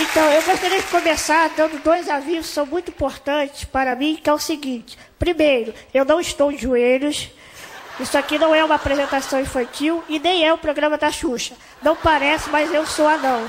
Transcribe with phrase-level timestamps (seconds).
[0.00, 4.30] Então, eu gostaria de começar dando dois avisos que são muito importantes para mim, que
[4.30, 4.96] é o seguinte.
[5.18, 7.30] Primeiro, eu não estou de joelhos.
[7.98, 11.54] Isso aqui não é uma apresentação infantil e nem é o programa da Xuxa.
[11.82, 13.44] Não parece, mas eu sou anão.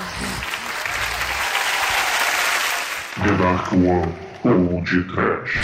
[3.21, 5.59] The Dark One ou de Trash.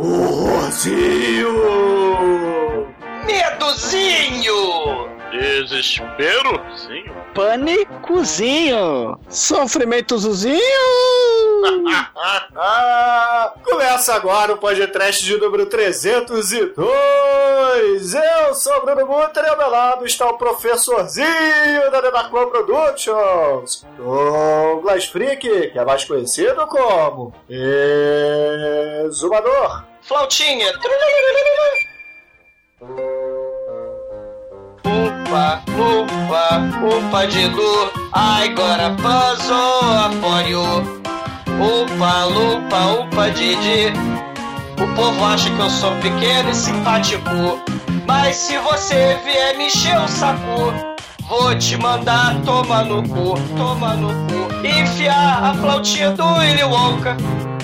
[0.00, 1.97] Ursinho!
[3.28, 5.06] Medozinho!
[5.30, 6.58] Desespero?
[6.74, 7.04] Sim.
[7.34, 9.20] Pânicozinho!
[9.28, 10.58] Sofrimentozinho!
[13.62, 18.14] Começa agora o podcast de número 302.
[18.14, 21.98] Eu sou o Bruno Guter e ao meu lado está o professorzinho da
[22.32, 27.34] One Productions, Douglas Freak, que é mais conhecido como
[29.04, 29.84] Exumador.
[30.00, 30.72] Flautinha!
[35.28, 40.62] Upa, upa, upa de lu, agora passou apoio.
[41.60, 43.92] Upa, lupa, upa Didi.
[44.82, 47.60] O povo acha que eu sou pequeno e simpático.
[48.06, 50.72] Mas se você vier me encher o saco,
[51.28, 54.66] vou te mandar tomar no cu, tomar no cu.
[54.66, 57.18] Enfiar a flautinha do Willy Wonka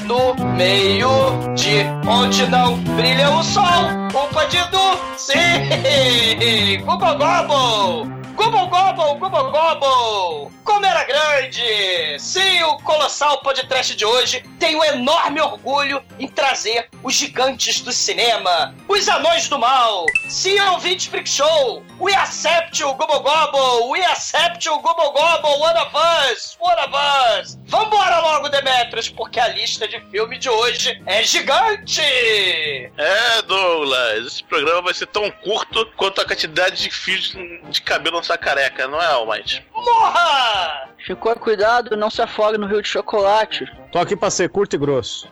[0.04, 1.08] no meio
[1.54, 4.04] de onde não brilha o sol.
[4.50, 6.82] De du, sim!
[6.84, 8.23] Gobble Gobble!
[8.34, 10.52] Gobble Gobble, Gobble Gobble!
[10.64, 12.18] Como era grande!
[12.18, 17.92] Sim, o colossal podcast de hoje tem um enorme orgulho em trazer os gigantes do
[17.92, 20.06] cinema, os anões do mal.
[20.28, 21.82] Sim, ouvinte Freak Show!
[22.00, 23.90] We accept o Gobble Gobble!
[23.92, 25.60] We accept o Gobble Gobble!
[25.60, 26.56] One of us!
[26.60, 26.92] One of
[27.40, 27.58] us!
[27.66, 32.00] Vambora logo, Demetrius, porque a lista de filme de hoje é gigante!
[32.02, 37.32] É, Douglas, esse programa vai ser tão curto quanto a quantidade de fios
[37.68, 39.64] de cabelo sua careca, não é, Almighty?
[39.74, 40.88] Morra!
[41.04, 43.66] Ficou cuidado, não se afogue no rio de chocolate.
[43.92, 45.28] Tô aqui pra ser curto e grosso.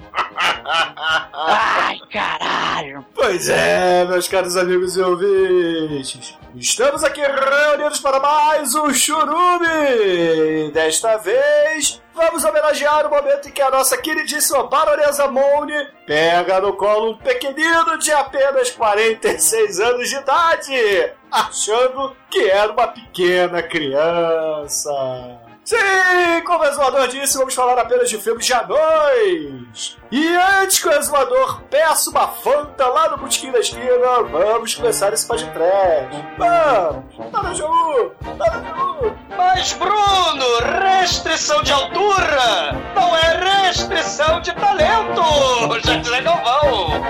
[1.33, 3.07] Ai, caralho!
[3.15, 6.37] Pois é, meus caros amigos e ouvintes.
[6.55, 10.71] Estamos aqui reunidos para mais um churume.
[10.75, 15.75] Desta vez, vamos homenagear o momento em que a nossa queridíssima baronesa Mone
[16.07, 22.89] pega no colo um pequenino de apenas 46 anos de idade, achando que era uma
[22.89, 24.91] pequena criança.
[25.65, 25.77] Sim,
[26.45, 29.97] como o exumador disse, vamos falar apenas de filmes de anões.
[30.11, 35.13] E antes que o exumador peça uma fanta lá no botequim da esquina, vamos começar
[35.13, 36.25] esse podcast.
[36.37, 37.31] Vamos!
[37.31, 38.13] Taraju!
[38.37, 39.17] Taraju!
[39.37, 45.23] Mas, Bruno, restrição de altura não é restrição de talento!
[45.85, 47.03] Já dizia Galvão!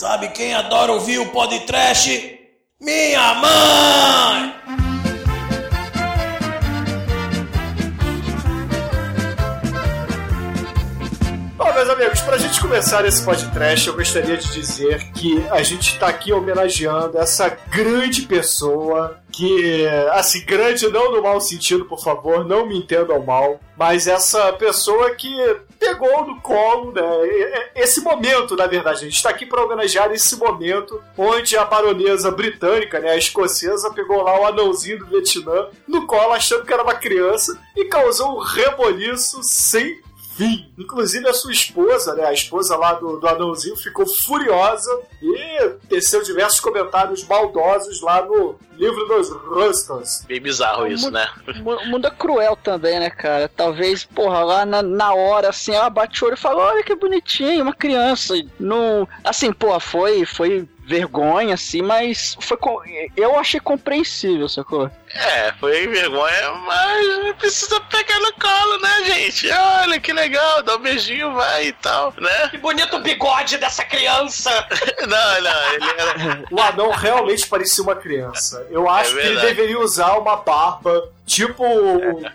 [0.00, 2.40] Sabe quem adora ouvir o podcast?
[2.80, 4.54] Minha mãe!
[11.54, 15.98] Bom, meus amigos, pra gente começar esse podcast, eu gostaria de dizer que a gente
[15.98, 22.42] tá aqui homenageando essa grande pessoa que, assim, grande não no mau sentido, por favor,
[22.42, 25.30] não me entendam mal, mas essa pessoa que
[25.80, 27.02] pegou no colo, né,
[27.74, 32.30] esse momento, na verdade, a gente tá aqui pra homenagear esse momento onde a baronesa
[32.30, 36.82] britânica, né, a escocesa, pegou lá o anãozinho do Vietnã no colo achando que era
[36.82, 39.98] uma criança e causou um reboliço sem
[40.40, 40.72] fim.
[40.78, 42.24] Inclusive a sua esposa, né?
[42.24, 44.90] A esposa lá do, do anãozinho ficou furiosa
[45.22, 50.24] e teceu diversos comentários maldosos lá no livro dos Rustans.
[50.26, 51.28] Bem bizarro isso, né?
[51.46, 53.48] O mundo é cruel também, né, cara?
[53.48, 56.94] Talvez, porra, lá na, na hora, assim, ela bate o olho e fala, olha que
[56.94, 58.34] bonitinho, uma criança.
[58.58, 59.06] Não...
[59.22, 62.58] Assim, porra, foi, foi vergonha, assim, mas foi
[63.16, 64.90] eu achei compreensível, sacou?
[65.12, 69.50] É, foi vergonha, mas precisa pegar no colo, né, gente?
[69.50, 72.48] Olha que legal, dá um beijinho, vai e tal, né?
[72.50, 74.50] Que bonito o bigode dessa criança!
[75.08, 76.44] não, não, ele era...
[76.50, 78.64] O anão realmente parecia uma criança.
[78.70, 81.64] Eu acho É que ele deveria usar uma barba, tipo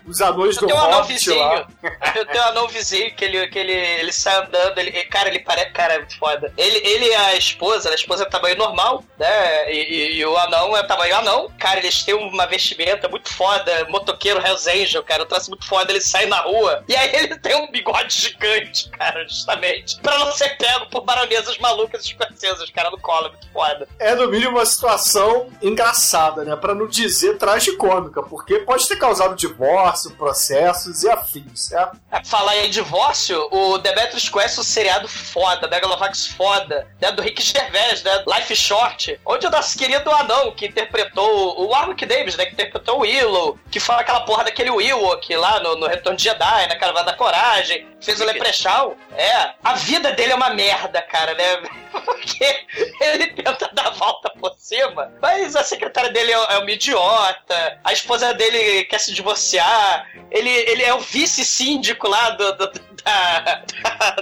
[0.06, 1.54] os anões do Tem um anão Hobbit lá.
[1.64, 1.66] vizinho.
[2.14, 4.78] Eu tenho um anão vizinho que ele, que ele, ele sai andando.
[4.78, 5.70] Ele, cara, ele parece.
[5.70, 6.52] Cara, é muito foda.
[6.56, 9.72] Ele, ele e a esposa, a esposa é tamanho normal, né?
[9.72, 11.50] E, e- e o anão é tamanho anão.
[11.58, 13.86] Cara, eles têm uma vestimenta muito foda.
[13.88, 15.22] Motoqueiro Hells Angel, cara.
[15.22, 15.92] Eu traço muito foda.
[15.92, 16.84] Ele sai na rua.
[16.88, 20.00] E aí ele tem um bigode gigante, cara, justamente.
[20.00, 23.26] Pra não ser pego por baronesas malucas escocesas, cara, no colo.
[23.26, 23.88] É muito foda.
[23.98, 26.56] É no mínimo uma situação engraçada, né?
[26.56, 31.98] Pra não dizer tragicômica, porque pode ter causado divórcio, processos e afins, certo?
[32.10, 37.42] É, Falar em divórcio, o Demetrius conhece um seriado foda, Megalovax foda, né, do Rick
[37.42, 42.46] Gervais, né, Life Short, onde o nosso querido anão, que interpretou o Warwick Davis, né,
[42.56, 46.24] interpretou o Willow, que fala aquela porra daquele Willow que lá no, no Retorno de
[46.24, 51.02] Jedi, na Caravana da Coragem, fez o Leprechaun, é, a vida dele é uma merda,
[51.02, 51.56] cara, né,
[51.92, 52.66] porque
[53.00, 57.78] ele tenta dar a volta por cima, mas a secretária dele é, é uma idiota,
[57.84, 63.40] a esposa dele quer se divorciar, ele, ele é o vice-síndico lá do, do- da,
[63.40, 64.16] da,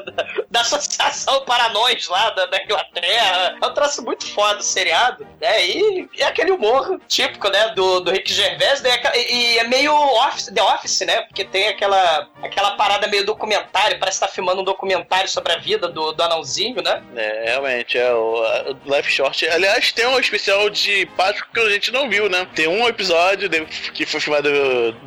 [0.50, 3.56] da Associação Paranões lá da, da Inglaterra.
[3.62, 5.66] É um troço muito foda o seriado, né?
[5.66, 8.91] E, e é aquele humor típico, né, do, do Rick Gervais, né?
[9.31, 11.21] E, é meio office, The Office, né?
[11.23, 15.59] Porque tem aquela, aquela parada meio documentário, parece que tá filmando um documentário sobre a
[15.59, 17.03] vida do, do anãozinho, né?
[17.15, 18.43] É, realmente, é o,
[18.87, 19.47] o Life Short.
[19.49, 22.47] Aliás, tem um especial de Páscoa que a gente não viu, né?
[22.55, 24.49] Tem um episódio de- que foi filmado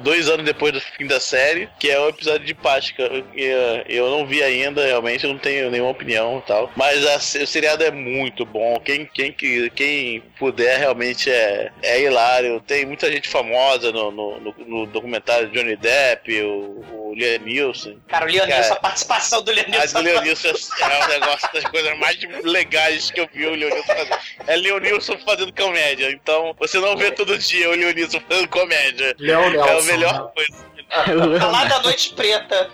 [0.04, 3.10] dois anos depois do fim da série, que é o episódio de Páscoa.
[3.36, 6.72] eh, eu não vi ainda, realmente, eu não tenho nenhuma opinião e tal.
[6.76, 8.80] Mas a- o seriado é muito bom.
[8.80, 12.62] Quem, quem, que- quem puder, realmente é, é hilário.
[12.62, 17.98] Tem muita gente famosa no, no, no- no documentário Johnny Depp, o, o Liam Neeson.
[18.08, 19.98] Cara, o Leonilson, Cara, a participação do A Leonilson.
[20.00, 24.18] do Leonilson é um negócio das coisas mais legais que eu vi o Leonilson fazendo.
[24.48, 26.12] É Leonilson fazendo comédia.
[26.12, 29.16] Então, você não vê todo dia o Leonilson fazendo comédia.
[29.20, 30.30] Leon É a Nelson, melhor né?
[30.36, 30.68] coisa.
[31.40, 32.70] Tá lá da Noite Preta.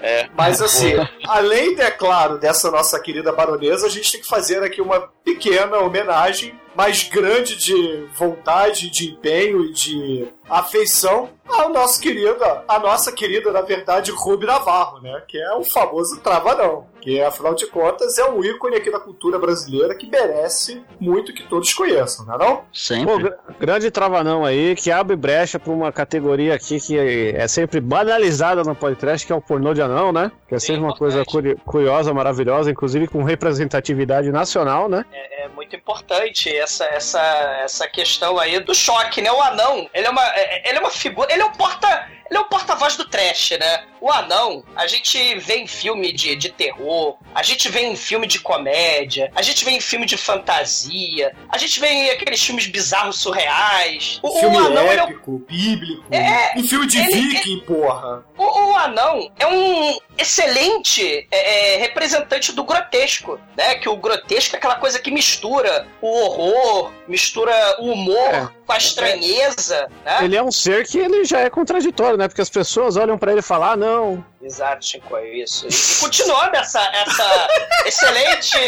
[0.00, 0.28] É.
[0.34, 0.92] Mas assim,
[1.26, 5.78] além, é claro, dessa nossa querida baronesa, a gente tem que fazer aqui uma pequena
[5.78, 13.12] homenagem, mais grande de vontade, de empenho e de afeição ao nosso querido, a nossa
[13.12, 15.22] querida, na verdade, Ruby Navarro, né?
[15.28, 16.86] Que é o famoso Travanão.
[17.00, 21.42] Que, afinal de contas, é um ícone aqui da cultura brasileira que merece muito que
[21.42, 22.56] todos conheçam, não é não?
[22.56, 23.18] Pô, Sempre.
[23.24, 26.96] gr- grande travanão aí, que abre brecha pra uma categoria aqui que
[27.36, 30.32] é sempre banalizada no podcast, que é o pornô de anão, né?
[30.48, 31.56] Que é Sim, sempre uma coisa importante.
[31.56, 35.04] curi- curiosa, maravilhosa, inclusive com representatividade nacional, né?
[35.12, 37.20] É muito importante essa, essa,
[37.62, 39.30] essa questão aí do choque, né?
[39.30, 42.38] O anão, ele é uma, é- ele é uma figura, ele é um porta, ele
[42.38, 43.84] é um porta-voz do trash, né?
[44.00, 48.26] O anão, a gente vê em filme de, de terror, a gente vê em filme
[48.26, 52.66] de comédia, a gente vê em filme de fantasia, a gente vê em aqueles filmes
[52.66, 54.18] bizarros surreais.
[54.22, 57.60] O, filme o anão, ele é um épico, bíblico, É, e filme de ele- viking,
[57.60, 58.24] porra.
[58.36, 58.42] O,
[58.72, 63.74] o anão é um excelente é, é, representante do grotesco, né?
[63.76, 68.48] Que o grotesco é aquela coisa que mistura o horror, mistura o humor É.
[68.66, 70.18] com a estranheza, né?
[70.24, 72.28] Ele é um ser que ele já é contraditório, né?
[72.28, 75.66] Porque as pessoas olham pra ele e falam, ah, não, Exato, Chico, é isso.
[75.66, 77.48] E continuando essa, essa
[77.86, 78.58] excelente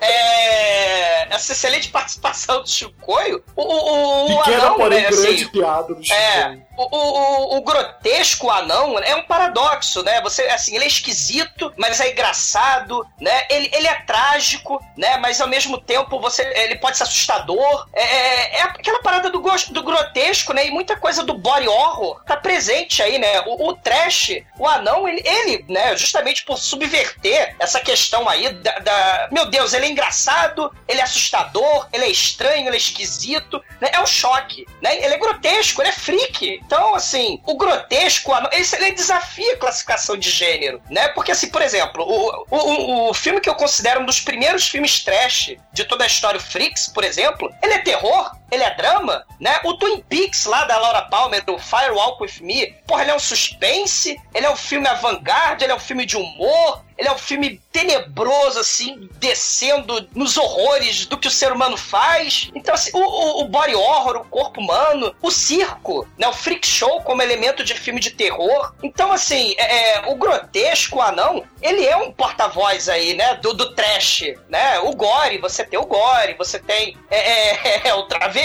[0.00, 5.48] é, essa excelente participação do Chicoio, o, o, o Pequena, anão, porém né, grande assim,
[5.48, 6.14] piada do Chico.
[6.14, 10.20] É, o, o, o- grotesco anão é um paradoxo, né?
[10.22, 13.44] Você, assim, ele é esquisito, mas é engraçado, né?
[13.50, 15.16] Ele, ele é trágico, né?
[15.18, 17.88] Mas ao mesmo tempo você, ele pode ser assustador.
[17.92, 20.66] É, é, é aquela parada do, do grotesco, né?
[20.66, 23.40] E muita coisa do body horror tá presente aí, né?
[23.46, 25.96] O, o trash, o anão, ele, ele, né?
[25.96, 31.04] Justamente por subverter essa questão aí da, da- Meu Deus, ele é engraçado, ele é
[31.04, 33.90] assustador, ele é estranho, ele é esquisito, né?
[33.92, 34.96] É um choque, né?
[34.96, 36.61] Ele é grotesco, ele é freak.
[36.66, 41.08] Então, assim, o grotesco, ele desafia a classificação de gênero, né?
[41.08, 45.02] Porque, assim, por exemplo, o, o- o filme que eu considero um dos primeiros filmes
[45.04, 49.24] trash de toda a história, o Freaks, por exemplo, ele é terror, ele é drama,
[49.40, 49.58] né?
[49.64, 53.18] O Twin Peaks lá da Laura Palmer, do Firewalk With Me, porra, ele é um
[53.18, 57.18] suspense, ele é um filme avant-garde, ele é um filme de humor, ele é um
[57.18, 62.50] filme tenebroso, assim, descendo nos horrores do que o ser humano faz.
[62.54, 66.28] Então, assim, o, o, o body horror, o corpo humano, o circo, né?
[66.28, 68.74] O freak show como elemento de filme de terror.
[68.82, 73.34] Então, assim, é, é, o grotesco, o anão, ele é um porta-voz aí, né?
[73.36, 74.78] Do, do trash, né?
[74.80, 78.41] O gore, você tem o gore, você tem é, é, o travesti,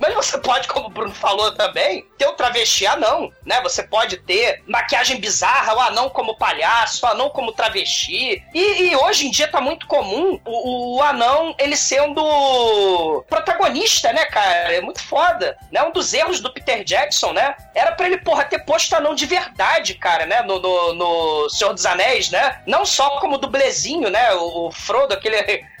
[0.00, 3.60] mas você pode, como o Bruno falou também, ter o travesti anão, né?
[3.62, 8.42] Você pode ter maquiagem bizarra, o anão como palhaço, o anão como travesti.
[8.54, 14.24] E, e hoje em dia tá muito comum o, o anão ele sendo protagonista, né,
[14.26, 14.74] cara?
[14.74, 15.82] É muito foda, né?
[15.82, 17.54] Um dos erros do Peter Jackson, né?
[17.74, 20.42] Era pra ele, porra, ter posto anão de verdade, cara, né?
[20.42, 22.62] No, no, no Senhor dos Anéis, né?
[22.66, 24.32] Não só como dublezinho, né?
[24.34, 25.36] O, o Frodo, aquele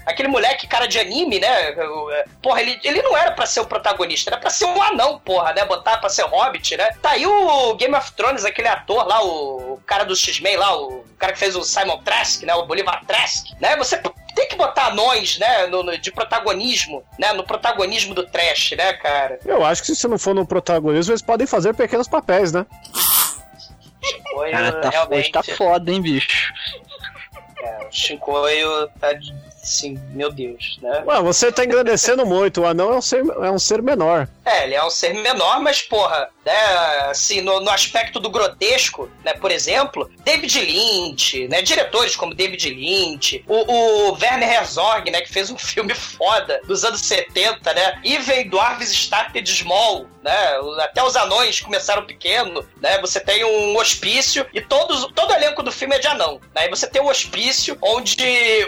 [0.06, 1.48] aquele moleque cara de anime, né?
[1.70, 5.18] É, Porra, ele, ele não era pra ser o protagonista, era pra ser um anão,
[5.18, 5.64] porra, né?
[5.64, 6.90] Botar pra ser hobbit, né?
[7.02, 10.76] Tá aí o Game of Thrones, aquele ator lá, o, o cara do X-Men lá,
[10.76, 12.54] o cara que fez o Simon Trask, né?
[12.54, 13.76] O Bolivar Trask, né?
[13.76, 14.00] Você
[14.34, 18.92] tem que botar anões, né, no, no- de protagonismo, né, no protagonismo do trash, né,
[18.94, 19.38] cara?
[19.46, 22.66] Eu acho que se não for no protagonismo, eles podem fazer pequenos papéis, né?
[24.32, 25.30] Foi Cara, tá, hoje realmente.
[25.32, 26.52] tá foda, hein, bicho?
[27.62, 29.14] é, o Shinkoio tá
[29.64, 31.02] de- assim, meu Deus, né?
[31.06, 32.60] Ué, você tá engrandecendo muito.
[32.60, 34.28] O anão é um ser, é um ser menor.
[34.44, 36.52] É, ele é um ser menor, mas, porra, né,
[37.10, 42.68] assim, no, no aspecto do grotesco, né, por exemplo, David Lynch, né, diretores como David
[42.68, 48.00] Lynch, o, o Werner Herzog, né, que fez um filme foda dos anos 70, né,
[48.04, 54.46] Even Dwarves Started Small, né, até os anões começaram pequeno, né, você tem um hospício
[54.52, 57.76] e todos, todo o elenco do filme é de anão, né, você tem um hospício
[57.82, 58.16] onde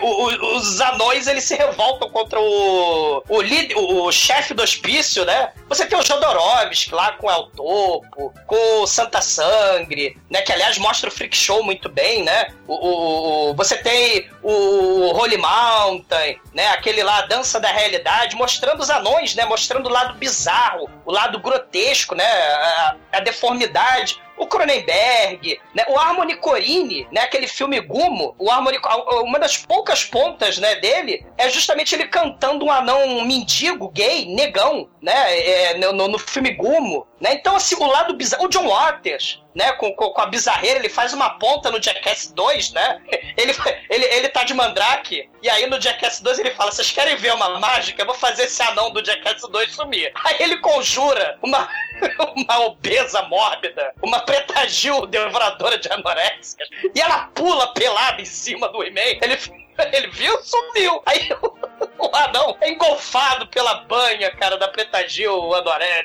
[0.02, 4.62] o- o- os anões, eles se revoltam contra o, o, líder, o, o chefe do
[4.62, 10.42] hospício, né, você tem o Jodorowsky lá com El Topo, com o Santa Sangre, né?
[10.42, 12.48] Que aliás mostra o Freak Show muito bem, né?
[12.66, 16.68] O, o- você tem o Holy Mountain, né?
[16.68, 19.44] Aquele lá, Dança da Realidade, mostrando os anões, né?
[19.44, 22.24] Mostrando o lado bizarro, o lado grotesco, né?
[22.24, 24.20] A, a deformidade.
[24.36, 25.84] O Cronenberg, né?
[25.88, 27.22] O Harmony Corine, né?
[27.22, 28.78] Aquele filme Gumo, o Harmony,
[29.22, 34.88] uma das poucas pontas, né, dele é justamente ele cantando um anão mendigo, gay, negão,
[35.00, 35.38] né?
[35.38, 37.34] é, no, no- filme Gumo, né?
[37.34, 38.44] Então, assim, o lado bizarro.
[38.44, 39.72] O John Waters, né?
[39.72, 43.00] Com, com, com a bizarreira, ele faz uma ponta no Jackass 2, né?
[43.36, 43.54] Ele,
[43.90, 47.34] ele, ele tá de mandrake, e aí no Jackass 2 ele fala: Vocês querem ver
[47.34, 48.00] uma mágica?
[48.00, 50.10] Eu vou fazer esse anão do Jackass 2 sumir.
[50.24, 51.68] Aí ele conjura uma,
[52.34, 58.68] uma obesa mórbida, uma preta Gil devoradora de anoréxias, e ela pula pelada em cima
[58.68, 59.18] do e-mail.
[59.22, 59.38] Ele,
[59.92, 61.02] ele viu, sumiu.
[61.06, 61.28] Aí
[61.98, 65.50] o, anão é engolfado pela banha, cara, da preta Gil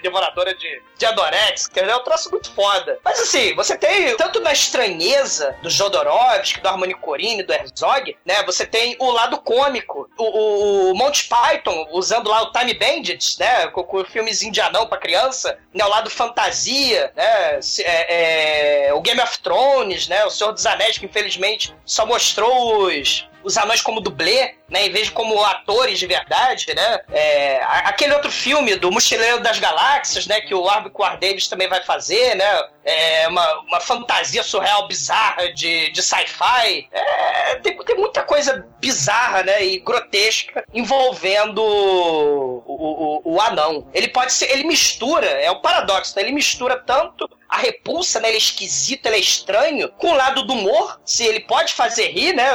[0.02, 1.82] devoradora de, de anoréxica.
[1.82, 3.00] É um troço muito foda.
[3.04, 8.44] Mas assim, você tem, tanto na estranheza do Jodorowsky, do Harmony Corine, do Herzog, né?
[8.44, 10.10] Você tem o lado cômico.
[10.18, 13.68] O, o, Monty Python, usando lá o Time Bandits, né?
[13.68, 15.84] Com, com filmezinho de anão pra criança, né?
[15.86, 17.60] O lado fantasia, né?
[17.80, 20.26] é- é, o Game of Thrones, né?
[20.26, 24.86] O Senhor dos Anéis, que infelizmente só mostrou os, os anões como dublê, né?
[24.86, 27.00] Em vez de como atores de verdade, né?
[27.12, 30.42] É, aquele outro filme do Mochileiro das Galáxias, né?
[30.42, 32.64] Que o Arby Ward Davis também vai fazer, né?
[32.84, 36.88] É uma, uma fantasia surreal bizarra de, de sci-fi.
[36.92, 39.64] É, tem, tem muita coisa bizarra, né?
[39.66, 43.88] E grotesca envolvendo o, o, o, anão.
[43.94, 46.24] Ele pode ser, ele mistura, é o paradoxo, né?
[46.24, 48.30] Ele mistura tanto a repulsa, né?
[48.30, 52.08] Ele é esquisito, ele é estranho, com o lado do humor, se ele pode fazer
[52.08, 52.50] rir, né?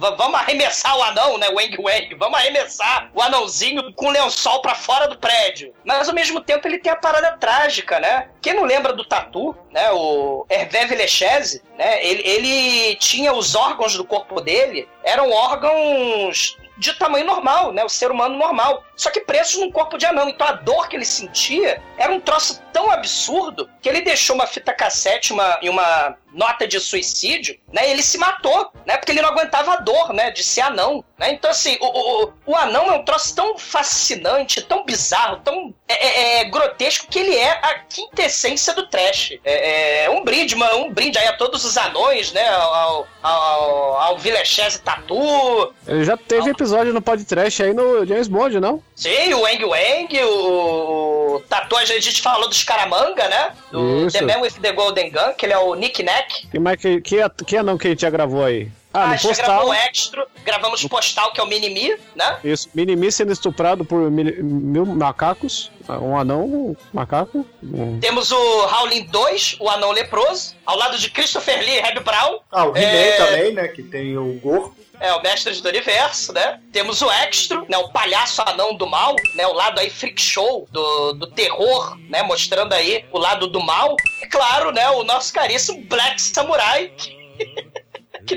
[0.00, 1.48] Vamos arremessar o anão, né?
[1.50, 2.14] Wang Wang.
[2.14, 5.74] Vamos arremessar o anãozinho com o lençol pra fora do prédio.
[5.84, 8.28] Mas ao mesmo tempo ele tem a parada trágica, né?
[8.40, 9.90] Quem não lembra do Tatu, né?
[9.92, 12.02] O Hervé Villechese, né?
[12.02, 17.84] Ele, ele tinha os órgãos do corpo dele, eram órgãos de tamanho normal, né?
[17.84, 18.82] O ser humano normal.
[19.00, 20.28] Só que presos num corpo de anão.
[20.28, 24.46] Então a dor que ele sentia era um troço tão absurdo que ele deixou uma
[24.46, 27.88] fita cassete uma, e uma nota de suicídio, né?
[27.88, 28.98] E ele se matou, né?
[28.98, 30.30] Porque ele não aguentava a dor, né?
[30.30, 31.32] De ser anão, né?
[31.32, 35.94] Então, assim, o, o, o anão é um troço tão fascinante, tão bizarro, tão é,
[36.06, 39.32] é, é, grotesco que ele é a quintessência do trash.
[39.44, 42.46] É, é um brinde, uma- um brinde aí a todos os anões, né?
[42.50, 48.82] Ao, ao, ao Villechese Tatu, já teve episódio no podcast aí no James Bond, não?
[49.00, 53.52] Sim, o Wang Wang, o, o Tatuagem, a gente falou do Scaramanga, né?
[53.72, 54.18] Do Isso.
[54.18, 56.46] The Man with the Golden Gun, que ele é o Nick Nack.
[56.48, 57.16] Que, mais que, que,
[57.46, 58.70] que anão que a gente já gravou aí?
[58.92, 59.46] Ah, a no gente já postal.
[59.46, 62.38] gravou o Extra, gravamos Postal, que é o Minimi, né?
[62.44, 65.70] Isso, Minimi sendo estuprado por mil, mil macacos.
[65.88, 67.46] Um anão, um macaco.
[67.62, 72.00] um- Temos o Howling 2, o Anão Leproso, ao lado de Christopher Lee e Reb
[72.00, 72.38] Brown.
[72.52, 73.16] Ah, o He-Man É.
[73.16, 73.68] também, né?
[73.68, 74.74] Que tem o Gordo.
[75.00, 76.60] É, o Mestres do Universo, né?
[76.70, 77.78] Temos o Extra, né?
[77.78, 79.46] O palhaço anão do mal, né?
[79.46, 82.22] O lado aí freak show do, do terror, né?
[82.22, 83.96] Mostrando aí o lado do mal.
[84.22, 84.90] E claro, né?
[84.90, 86.92] O nosso caríssimo Black Samurai,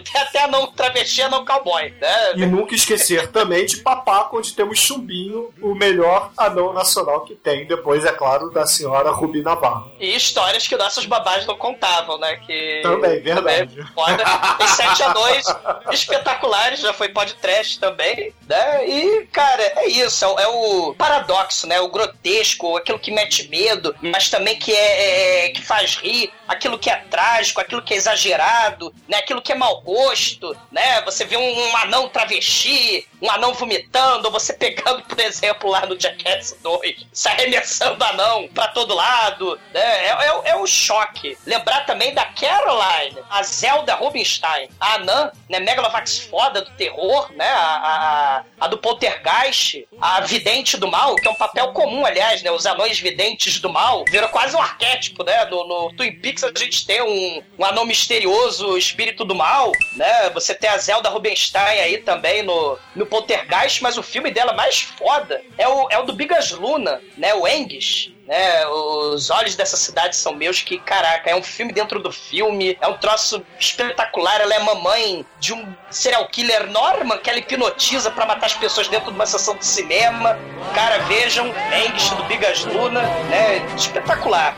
[0.02, 2.34] que tem até anão travesti, anão cowboy, né?
[2.36, 7.66] E nunca esquecer também de Papaco, onde temos Chumbinho, o melhor anão nacional que tem.
[7.66, 9.92] Depois, é claro, da senhora Rubi Navarro.
[10.00, 12.38] E histórias que nossas babás não contavam, né?
[12.46, 13.76] Que Também, verdade.
[13.76, 14.24] também é foda.
[14.58, 15.46] Tem sete anões
[15.92, 18.88] espetaculares, já foi podcast também, né?
[18.88, 21.80] E, cara, é isso, é, o- é o paradoxo, né?
[21.80, 26.78] O grotesco, aquilo que mete medo, mas também que é, é- que faz rir, aquilo
[26.78, 29.18] que é trágico, aquilo que é exagerado, né?
[29.18, 31.02] Aquilo que é mal gosto, né?
[31.02, 36.00] Você vê um, um anão travesti, um anão vomitando, você pegando, por exemplo, lá no
[36.00, 39.82] Jackass 2, se arremessando anão pra todo lado, né?
[39.82, 41.38] É, é, é um choque.
[41.46, 45.60] Lembrar também da Caroline, a Zelda Rubinstein, a anã, né?
[45.60, 47.50] Megalovax foda do terror, né?
[47.50, 52.42] A, a, a do poltergeist, a vidente do mal, que é um papel comum, aliás,
[52.42, 52.52] né?
[52.52, 55.46] Os anões videntes do mal viram quase um arquétipo, né?
[55.46, 59.63] No, no Twin Peaks a gente tem um, um anão misterioso, espírito do mal,
[59.96, 60.30] né?
[60.32, 64.82] Você tem a Zelda Rubinstein aí também no, no Poltergeist, mas o filme dela mais
[64.82, 67.34] foda é o, é o do Bigas Luna, né?
[67.34, 68.66] O Engs, né?
[68.68, 72.88] Os olhos dessa cidade são meus, que caraca, é um filme dentro do filme, é
[72.88, 74.42] um troço espetacular.
[74.42, 78.88] Ela é mamãe de um serial killer Norman que ela hipnotiza para matar as pessoas
[78.88, 80.38] dentro de uma sessão de cinema.
[80.74, 81.48] Cara, vejam,
[81.86, 83.64] Engs do Bigas Luna, né?
[83.76, 84.58] Espetacular.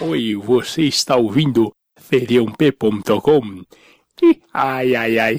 [0.00, 3.62] Oi, você está ouvindo feriump.com?
[4.52, 5.38] Ai, ai, ai.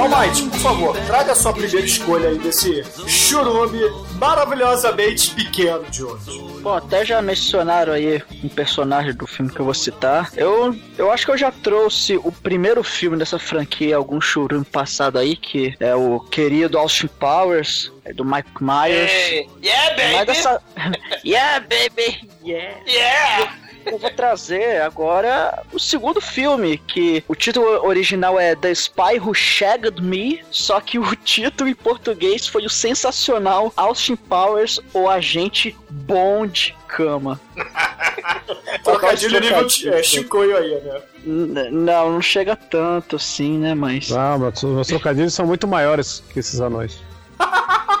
[0.00, 3.80] Almighty, favor, traga a sua primeira escolha aí desse churume
[4.16, 6.38] maravilhosamente pequeno de hoje.
[6.60, 10.30] Bom, até já mencionaram aí um personagem do filme que eu vou citar.
[10.36, 15.18] Eu, eu acho que eu já trouxe o primeiro filme dessa franquia, algum churume passado
[15.18, 19.10] aí, que é o querido Austin Powers, é do Mike Myers.
[19.10, 20.12] Hey, yeah, baby!
[20.12, 20.62] Mas dessa...
[21.24, 22.28] yeah, baby!
[22.44, 22.80] Yeah!
[22.86, 23.69] Yeah!
[23.86, 29.34] Eu vou trazer agora o segundo filme, que o título original é The Spy Who
[29.34, 35.76] Shagged Me, só que o título em português foi o sensacional Austin Powers, o agente
[35.90, 37.40] Bond Cama.
[38.84, 41.00] Trocadilho nível é, Chicoio aí, né?
[41.24, 44.10] N- Não, não chega tanto assim, né, mas...
[44.12, 46.98] Ah, mas os trocadilhos são muito maiores que esses anões.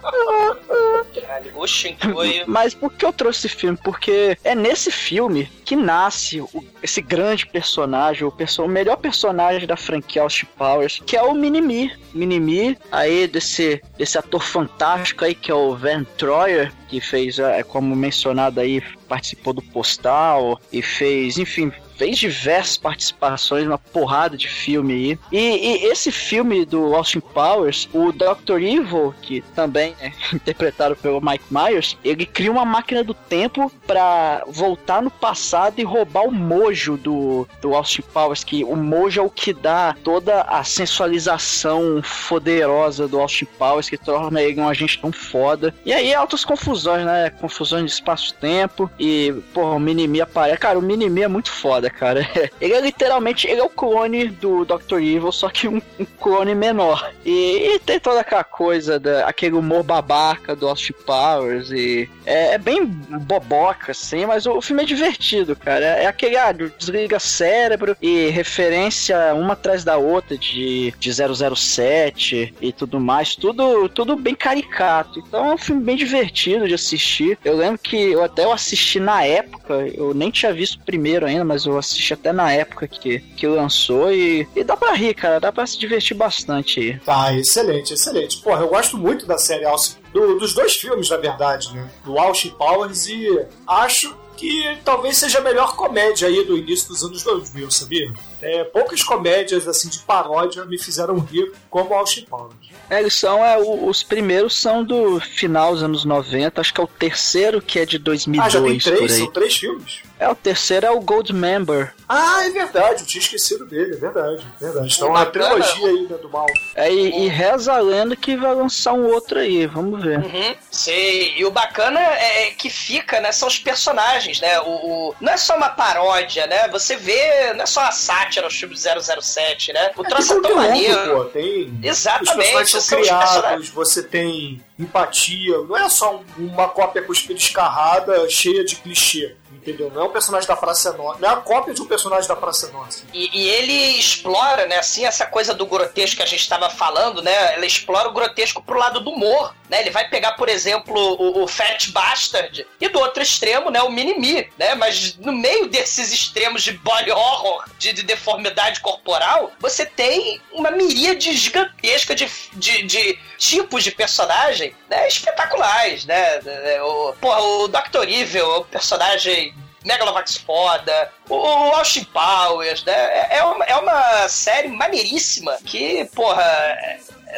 [0.00, 2.44] Caralho, o Shinkoio.
[2.46, 3.78] Mas por que eu trouxe esse filme?
[3.82, 6.48] Porque é nesse filme que nasce o-
[6.82, 11.34] esse grande personagem, o, perso- o melhor personagem da franquia Austin Powers, que é o
[11.34, 11.92] Minimi.
[12.12, 17.62] Minimi, aí desse, desse ator fantástico aí, que é o Van Troyer, que fez, é,
[17.62, 24.48] como mencionado aí, participou do Postal e fez, enfim, fez diversas participações, uma porrada de
[24.48, 25.18] filme aí.
[25.30, 28.58] E, e esse filme do Austin Powers, o Dr.
[28.62, 34.42] Evil, que também é interpretado pelo Mike Myers, ele cria uma máquina do tempo pra
[34.48, 39.22] voltar no passado e roubar o mojo do, do Austin Powers, que o mojo é
[39.22, 44.98] o que dá toda a sensualização foderosa do Austin Powers, que torna ele um agente
[44.98, 45.74] tão foda.
[45.84, 47.28] E aí altas confusões, né?
[47.28, 50.58] Confusões de espaço-tempo e, porra, o Minimi aparece.
[50.58, 52.26] Cara, o Minimi é muito foda, cara.
[52.60, 55.00] Ele é literalmente, ele é o clone do Dr.
[55.00, 57.12] Evil, só que um, um clone menor.
[57.24, 62.54] E, e tem toda aquela coisa, da, aquele humor babaca do Austin Powers e é,
[62.54, 65.84] é bem boboca, assim, mas o, o filme é divertido, cara.
[65.84, 72.72] É, aquele, ah, desliga cérebro e referência uma atrás da outra de, de 007 e
[72.72, 73.36] tudo mais.
[73.36, 75.18] Tudo, tudo bem caricato.
[75.20, 77.38] Então é um filme bem divertido de assistir.
[77.44, 81.44] Eu lembro que eu até eu assisti na época, eu nem tinha visto primeiro ainda,
[81.44, 85.40] mas eu assisti até na época que, que lançou e, e dá pra rir, cara.
[85.40, 86.98] Dá pra se divertir bastante aí.
[87.00, 88.38] Tá, excelente, excelente.
[88.42, 91.90] Porra, eu gosto muito da série Austin, do- dos dois filmes, na verdade, né?
[92.04, 93.26] Do Austin Powers e
[93.66, 98.10] acho que talvez seja a melhor comédia aí do início dos anos 2000, sabia?
[98.42, 102.54] É, poucas comédias assim de paródia me fizeram rir como Austin Powers.
[102.88, 106.80] É, eles são, é, o- os primeiros são do final dos anos 90, acho que
[106.80, 109.12] é o terceiro que é de 2002 Ah, já tem três?
[109.18, 110.02] São três filmes?
[110.18, 111.94] É, o terceiro é o Gold Member.
[112.08, 114.94] Ah, é verdade, eu tinha esquecido dele, é verdade, é verdade.
[114.94, 115.54] Então, uma bacana.
[115.64, 116.46] trilogia aí né, do mal.
[116.74, 120.18] É, e, e reza a lenda que vai lançar um outro aí, vamos ver.
[120.18, 121.34] Uhum, sei.
[121.38, 123.32] E o bacana é é que fica, né?
[123.32, 124.60] São os personagens, né?
[124.60, 124.68] O,
[125.10, 126.68] o- não é só uma paródia, né?
[126.68, 129.90] Você vê, não é só uma sátira ao filme 007, né?
[129.96, 131.16] O troço é tem tão maneiro.
[131.16, 131.78] pô, tem...
[131.82, 133.68] Exatamente, Os são são os criados, personagens.
[133.70, 135.58] você tem empatia.
[135.58, 139.36] Não é só um- uma cópia cuspida escarrada cheia de clichê.
[139.60, 139.90] Entendeu?
[139.90, 141.18] Não é um personagem da Praça Nossa.
[141.20, 143.04] Não é a cópia de um personagem da Praça Nossa.
[143.12, 147.22] E, e ele explora, né, assim, essa coisa do grotesco que a gente estava falando,
[147.22, 147.56] né?
[147.56, 149.80] Ele explora o grotesco pro lado do humor, né?
[149.80, 153.90] Ele vai pegar, por exemplo, o, o Fat Bastard e do outro extremo, né, o
[153.90, 154.74] Mini-Me, né?
[154.74, 160.70] Mas no meio desses extremos de body horror, de, de deformidade corporal, você tem uma
[160.70, 166.40] miríade gigantesca de, de, de tipos de personagem né, espetaculares, né?
[166.82, 168.08] O, porra, o Dr.
[168.08, 172.92] Evil, o personagem Megalovax foda, o, o Austin Powers, né?
[172.92, 176.44] É, é uma, é uma série maneiríssima que, porra,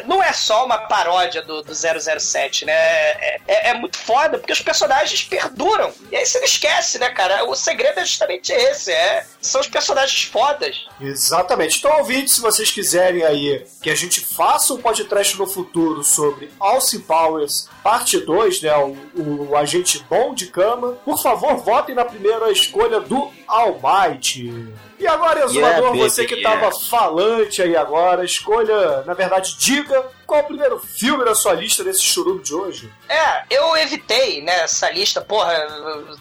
[0.05, 2.73] não é só uma paródia do, do 007, né?
[2.73, 5.93] É, é, é, muito foda, porque os personagens perduram.
[6.11, 7.45] E aí você não esquece, né, cara?
[7.45, 10.85] O segredo é justamente esse, é, são os personagens fodas.
[10.99, 11.77] Exatamente.
[11.77, 16.51] Então, ouvinte, se vocês quiserem aí que a gente faça um podcast no futuro sobre
[16.59, 18.75] Austin Powers, parte 2, né?
[18.77, 24.69] O, o, agente bom de cama, por favor, votem na primeira escolha do Almighty.
[24.97, 26.79] E agora, Exumador, yeah, você que estava yeah.
[26.89, 32.01] falante aí agora, escolha, na verdade, diga qual o primeiro filme da sua lista desse
[32.01, 32.91] churume de hoje?
[33.07, 35.53] É, eu evitei, né, essa lista, porra,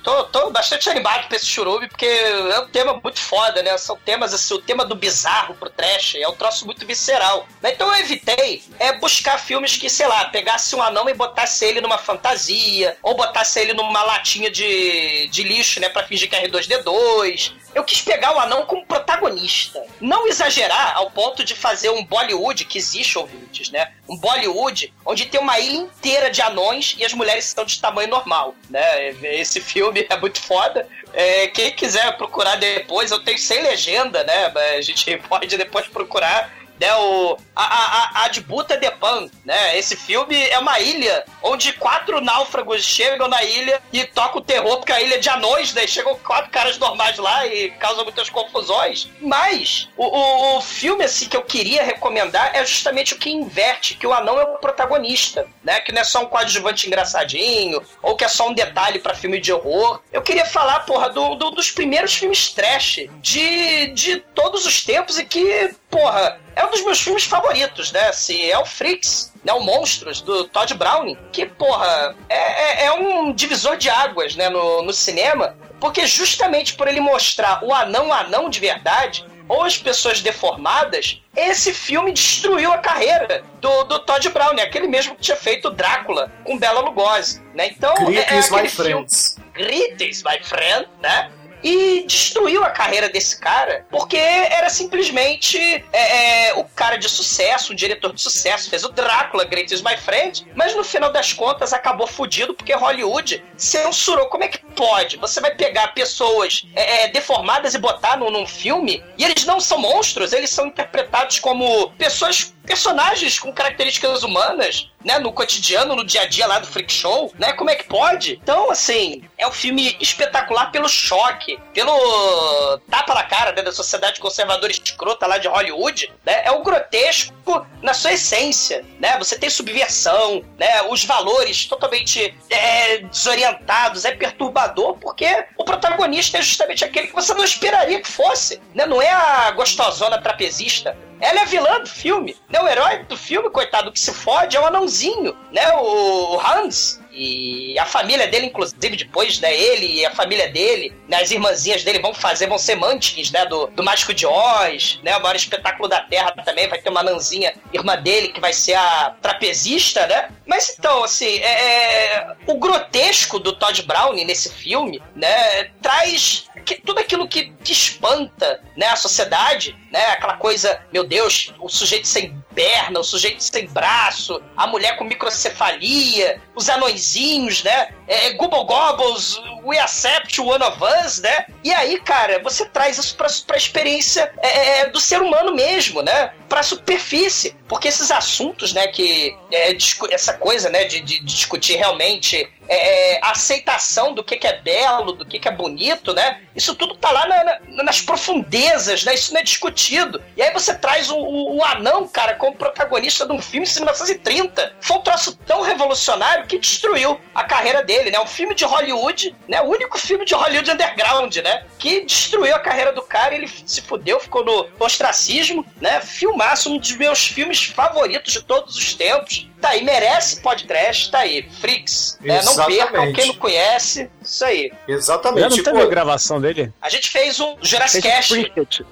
[0.02, 3.96] tô, tô bastante animado pra esse churume, porque é um tema muito foda, né, são
[3.96, 7.46] temas, assim, o tema do bizarro pro trash, é um troço muito visceral.
[7.62, 11.80] Então eu evitei é buscar filmes que, sei lá, pegasse um anão e botasse ele
[11.80, 16.48] numa fantasia, ou botasse ele numa latinha de, de lixo, né, pra fingir que é
[16.48, 19.82] R2D2, eu quis pegar o anão como protagonista.
[20.00, 23.92] Não exagerar ao ponto de fazer um Bollywood, que existe, ouvintes, né?
[24.08, 28.08] Um Bollywood onde tem uma ilha inteira de anões e as mulheres estão de tamanho
[28.08, 29.10] normal, né?
[29.22, 30.88] Esse filme é muito foda.
[31.12, 34.52] É, quem quiser procurar depois, eu tenho sem legenda, né?
[34.76, 39.78] A gente pode depois procurar né, o, a, a, a Adbuta de Pan, né?
[39.78, 44.78] Esse filme é uma ilha onde quatro náufragos chegam na ilha e tocam o terror,
[44.78, 45.86] porque a ilha é de anões, né?
[45.86, 49.08] Chegam quatro caras normais lá e causam muitas confusões.
[49.20, 53.94] Mas o, o, o filme, assim, que eu queria recomendar é justamente o que inverte,
[53.94, 55.78] que o anão é o protagonista, né?
[55.78, 59.40] Que não é só um coadjuvante engraçadinho, ou que é só um detalhe para filme
[59.40, 60.00] de horror.
[60.12, 65.16] Eu queria falar, porra, do, do, dos primeiros filmes trash de, de todos os tempos
[65.16, 68.08] e que, porra, é um dos meus filmes favoritos, né?
[68.08, 69.52] Assim, é o Freaks, né?
[69.52, 74.48] O Monstros, do Todd Browning, que, porra, é, é, é um divisor de águas, né?
[74.48, 79.76] No, no cinema, porque justamente por ele mostrar o anão anão de verdade, ou as
[79.76, 84.62] pessoas deformadas, esse filme destruiu a carreira do, do Todd Brown, né?
[84.62, 87.42] aquele mesmo que tinha feito Drácula com Bela Lugosi.
[87.54, 87.66] Né?
[87.66, 89.36] Então, Greetings, é, é my friends.
[89.52, 91.30] Greetings, my friend, né?
[91.62, 95.58] E destruiu a carreira desse cara porque era simplesmente
[95.92, 99.82] é, é, o cara de sucesso, um diretor de sucesso, fez o Drácula, Great is
[99.82, 104.26] My Friend, mas no final das contas acabou fudido porque Hollywood censurou.
[104.26, 105.16] Como é que pode?
[105.18, 109.60] Você vai pegar pessoas é, é deformadas e botar num, num filme e eles não
[109.60, 116.04] são monstros, eles são interpretados como pessoas personagens com características humanas, né, no cotidiano, no
[116.04, 117.52] dia a dia lá do Freak Show, né?
[117.52, 118.38] Como é que pode?
[118.42, 124.20] Então, assim, é um filme espetacular pelo choque, pelo tapa na cara né, da sociedade
[124.20, 126.42] conservadora escrota lá de Hollywood, né?
[126.44, 129.18] É o grotesco na sua essência, né?
[129.18, 130.82] Você tem subversão, né?
[130.88, 137.34] Os valores totalmente é, desorientados, é perturbador, porque o protagonista é justamente aquele que você
[137.34, 138.86] não esperaria que fosse, né?
[138.86, 142.36] Não é a gostosona trapezista, ela é vilã do filme.
[142.48, 142.60] Né?
[142.60, 145.72] O herói do filme, coitado, que se fode é o anãozinho, né?
[145.76, 147.00] O Hans.
[147.12, 149.54] E a família dele, inclusive, depois, né?
[149.54, 153.44] Ele e a família dele, né, as irmãzinhas dele vão fazer, vão ser mantiques, né?
[153.44, 155.16] Do, do Mágico de Oz, né?
[155.16, 156.68] O maior espetáculo da Terra também.
[156.68, 160.30] Vai ter uma anãzinha, irmã dele, que vai ser a trapezista, né?
[160.46, 165.64] Mas então, assim, é, é o grotesco do Todd Browning nesse filme, né?
[165.82, 168.86] Traz que, tudo aquilo que, que espanta, né?
[168.86, 170.06] A sociedade, né?
[170.06, 175.04] Aquela coisa, meu Deus, o sujeito sem perna, o sujeito sem braço, a mulher com
[175.04, 177.88] microcefalia, os anõezinhos, né?
[178.06, 181.46] É, é Gobble Gobbles, We Accept One of Us, né?
[181.62, 186.02] E aí, cara, você traz isso pra, pra experiência é, é do ser humano mesmo,
[186.02, 186.32] né?
[186.48, 187.56] Pra superfície.
[187.68, 189.36] Porque esses assuntos, né, que.
[189.50, 189.76] É,
[190.10, 195.12] essa coisa, né, de, de discutir realmente é, a aceitação do que, que é belo,
[195.12, 196.40] do que, que é bonito, né?
[196.54, 199.14] Isso tudo tá lá na, na, nas profundezas, né?
[199.14, 200.22] Isso não é discutido.
[200.36, 203.74] E aí você traz o, o, o anão, cara, como protagonista de um filme de
[203.74, 204.76] 1930.
[204.80, 208.18] Foi um troço tão revolucionário que destruiu a carreira dele, né?
[208.20, 209.60] Um filme de Hollywood, né?
[209.62, 211.64] O único filme de Hollywood underground, né?
[211.78, 216.00] Que destruiu a carreira do cara, ele se fudeu, ficou no ostracismo, né?
[216.00, 221.20] Filmaço, um dos meus filmes favoritos de todos os tempos Tá aí, merece podcast, tá
[221.20, 221.48] aí.
[221.60, 222.18] Freaks.
[222.20, 222.42] né?
[222.42, 224.72] não percam, quem não conhece, isso aí.
[224.88, 225.40] Exatamente.
[225.40, 226.72] Já não Tipo, teve gravação dele?
[226.82, 228.34] A gente fez um Jurassic o Cast.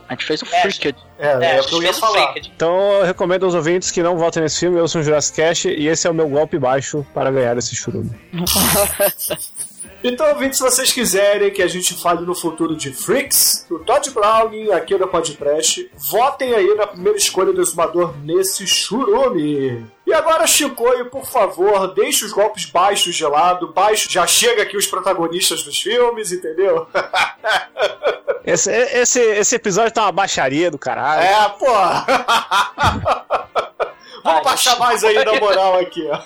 [0.09, 0.97] A gente fez o É, Freaked.
[1.19, 2.31] é, É, é, a o que eu ia o falar.
[2.31, 2.53] Freaked.
[2.55, 6.07] Então eu recomendo aos ouvintes que não votem nesse filme, ouçam Jurassic Cast e esse
[6.07, 8.11] é o meu golpe baixo para ganhar esse churume.
[10.03, 14.09] Então, ouvintes, se vocês quiserem que a gente fale no futuro de Freaks, do Todd
[14.13, 19.85] Browning aqui no Podcast, votem aí na primeira escolha do exumador nesse churume.
[20.11, 23.73] E agora, Chicoio, por favor, deixe os golpes baixos de lado.
[23.73, 26.89] Baixo, já chega aqui os protagonistas dos filmes, entendeu?
[28.45, 31.23] Esse, esse, esse episódio tá uma baixaria do caralho.
[31.23, 31.67] É, pô.
[34.25, 36.19] Vamos baixar mais aí na moral aqui, ó.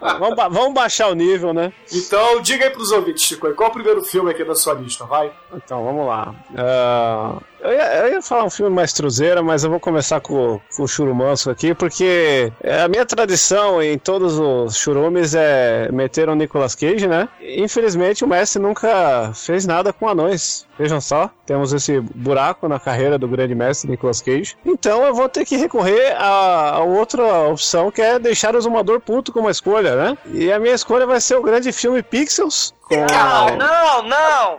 [0.18, 1.72] Vamos, ba- vamos baixar o nível, né?
[1.92, 5.04] Então, diga aí pros ouvintes, Chicoio, qual é o primeiro filme aqui da sua lista,
[5.06, 5.32] vai?
[5.52, 6.34] Então, vamos lá.
[6.56, 10.60] Ah, eu, ia, eu ia falar um filme mais truzeira, mas eu vou começar com,
[10.76, 16.28] com o churumanço aqui, porque é, a minha tradição em todos os churumes é meter
[16.28, 17.28] o Nicolas Cage, né?
[17.40, 20.66] Infelizmente, o Messi nunca fez nada com anões.
[20.78, 24.56] Vejam só, temos esse buraco na carreira do grande mestre Nicolas Cage.
[24.64, 29.00] Então eu vou ter que recorrer a, a outra opção, que é deixar o Zumador
[29.00, 30.18] puto como escolha, né?
[30.32, 32.74] E a minha escolha vai ser o grande filme Pixels.
[32.82, 32.96] Com...
[32.96, 34.58] Não, não, não.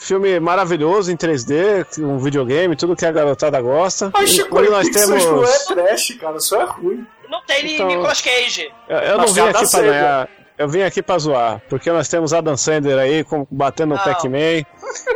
[0.00, 4.10] Filme maravilhoso em 3D, um videogame, tudo que a garotada gosta.
[4.14, 5.66] Mas, E Chicoio, onde nós Pixels não é temos.
[5.66, 7.06] trash, cara, só é ruim.
[7.28, 8.72] Não tem Então- Nicolas Cage.
[8.88, 10.28] Eu, eu não vim aqui pra ganhar.
[10.60, 14.04] Eu vim aqui pra zoar, porque nós temos Adam Sandler aí com- batendo no Não.
[14.04, 14.62] Pac-Man.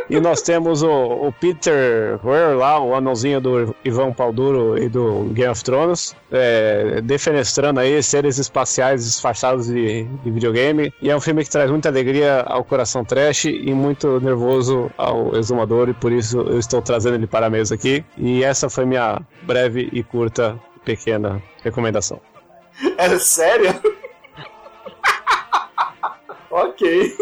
[0.09, 5.25] e nós temos o, o Peter Weir lá, o anãozinho do Ivan Palduro e do
[5.33, 10.91] Game of Thrones, é, defenestrando aí seres espaciais disfarçados de, de videogame.
[10.99, 15.35] E é um filme que traz muita alegria ao coração trash e muito nervoso ao
[15.35, 18.03] exumador, e por isso eu estou trazendo ele para a mesa aqui.
[18.17, 22.19] E essa foi minha breve e curta, pequena recomendação.
[22.97, 23.73] É sério?
[26.63, 27.17] Ok.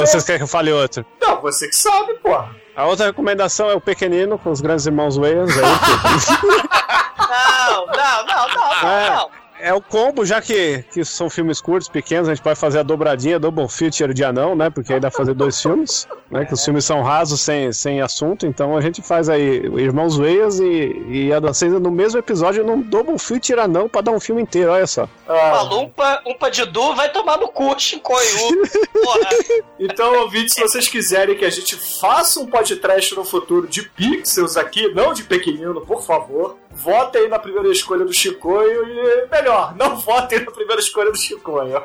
[0.00, 1.04] Vocês querem que eu fale outro?
[1.20, 2.54] Não, você que sabe, porra.
[2.76, 5.50] A outra recomendação é o Pequenino com os grandes irmãos Wayans.
[5.56, 5.64] Aí,
[7.18, 9.10] Não, não, não, não, não, É.
[9.10, 9.30] não.
[9.64, 12.82] É o combo, já que, que são filmes curtos, pequenos, a gente pode fazer a
[12.82, 14.68] dobradinha, double feature de anão, né?
[14.68, 16.44] Porque aí dá pra fazer dois filmes, né?
[16.44, 20.60] Que os filmes são rasos, sem, sem assunto, então a gente faz aí Irmãos Weyas
[20.60, 24.42] e, e a Danceza no mesmo episódio num double feature anão pra dar um filme
[24.42, 25.08] inteiro, olha só.
[25.26, 28.68] Ah, Lumpa, Umpa de Du vai tomar no cu, Chicoio.
[28.92, 29.30] Porra.
[29.80, 34.58] então, ouvintes, se vocês quiserem que a gente faça um podcast no futuro de Pixels
[34.58, 39.53] aqui, não de pequenino, por favor, votem aí na primeira escolha do Chicoio e, melhor,
[39.76, 41.82] não votem na primeira escolha do Chicoio.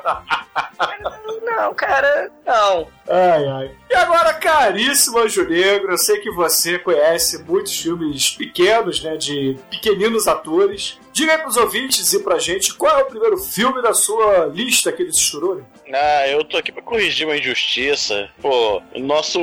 [1.42, 2.88] Não, cara, não.
[3.08, 3.70] Ai, ai.
[3.90, 9.58] E agora, caríssimo Anjo Negro, eu sei que você conhece muitos filmes pequenos, né, de
[9.70, 10.98] pequeninos atores.
[11.12, 14.90] Diga aí pros ouvintes e pra gente qual é o primeiro filme da sua lista
[14.90, 15.64] aqui desse churume.
[15.92, 18.30] Ah, eu tô aqui pra corrigir uma injustiça.
[18.40, 19.40] Pô, nosso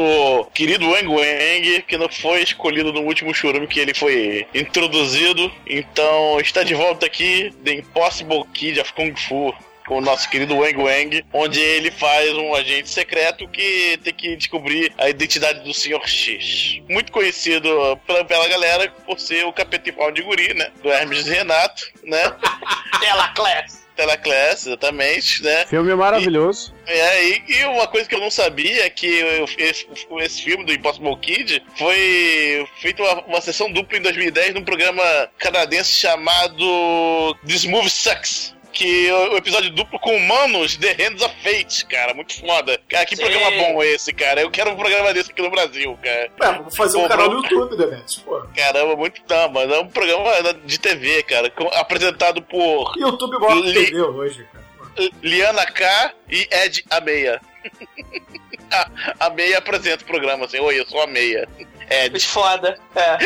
[0.53, 6.39] querido Wang Wang, que não foi escolhido no último churume que ele foi introduzido, então
[6.39, 9.53] está de volta aqui, The Impossible Kid of Kung Fu.
[9.87, 14.35] Com o nosso querido Wang Wang, onde ele faz um agente secreto que tem que
[14.35, 16.05] descobrir a identidade do Sr.
[16.05, 16.81] X.
[16.89, 20.69] Muito conhecido pela, pela galera por ser o capeta pau de guri, né?
[20.83, 22.21] Do Hermes Renato, né?
[22.99, 23.86] Tela Class.
[23.97, 25.65] Teleclass, exatamente, né?
[25.65, 26.73] Filme maravilhoso.
[26.85, 29.85] É, e, e uma coisa que eu não sabia é que eu- esse,
[30.21, 35.03] esse filme do Impossible Kid foi feito uma, uma sessão dupla em 2010 num programa
[35.37, 38.55] canadense chamado This Movie Sucks.
[38.77, 42.13] Que é o episódio duplo com humanos The Hands of Fate, cara.
[42.13, 42.79] Muito foda.
[42.87, 43.23] Cara, que Sim.
[43.23, 44.41] programa bom esse, cara.
[44.41, 46.29] Eu quero um programa desse aqui no Brasil, cara.
[46.39, 47.35] É, vamos fazer um Pô, canal bom.
[47.37, 48.39] no YouTube, Demet, pô.
[48.55, 50.31] Caramba, muito não, mas é um programa
[50.63, 51.49] de TV, cara.
[51.49, 55.09] com- apresentado por YouTube que Li- TV hoje, cara.
[55.23, 57.41] Liana K e Ed Ameia.
[58.71, 61.47] a, a Meia apresenta o programa assim, oi, eu sou a Meia.
[61.89, 62.11] Ed.
[62.11, 62.77] Muito foda.
[62.95, 63.17] É.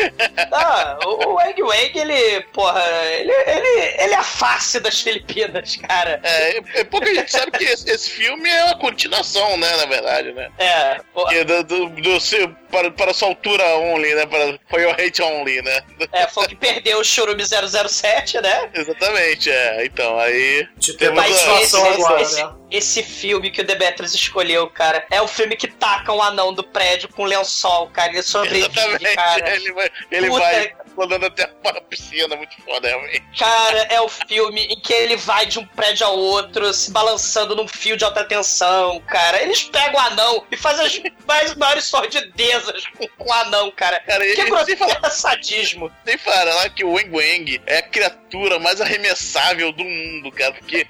[0.54, 5.76] Ah, o o Wang Wang, ele, porra, ele, ele, ele é a face das Filipinas,
[5.76, 6.20] cara.
[6.22, 10.32] É, é pouca gente sabe que esse, esse filme é uma continuação, né, na verdade,
[10.32, 10.50] né?
[10.58, 14.26] É, porra, é do, do, do seu, para, para sua altura only, né?
[14.26, 15.80] Para, for your hate only, né?
[16.12, 18.70] é, foi o que perdeu o Churume 007, né?
[18.74, 19.84] Exatamente, é.
[19.86, 20.68] Então, aí.
[20.76, 22.52] De ter Temos mais a- situação esse, agora, esse, né?
[22.76, 26.62] Esse filme que o Demetrius escolheu, cara, é o filme que taca um anão do
[26.64, 28.10] prédio com lençol, cara.
[28.12, 29.14] Ele sobrevive, Exatamente.
[29.14, 29.54] cara.
[29.56, 33.22] Ele vai, ele Puta- vai rodando até uma piscina, muito foda, realmente.
[33.38, 37.56] Cara, é o filme em que ele vai de um prédio ao outro, se balançando
[37.56, 39.40] num fio de alta tensão, cara.
[39.42, 44.00] Eles pegam o anão e fazem as mais maiores sordidezas com, com o anão, cara.
[44.00, 45.90] Cara, que ele- grotesco sadismo.
[46.04, 50.86] Sem falar que o Wang Wang é a criatura mais arremessável do mundo, cara, porque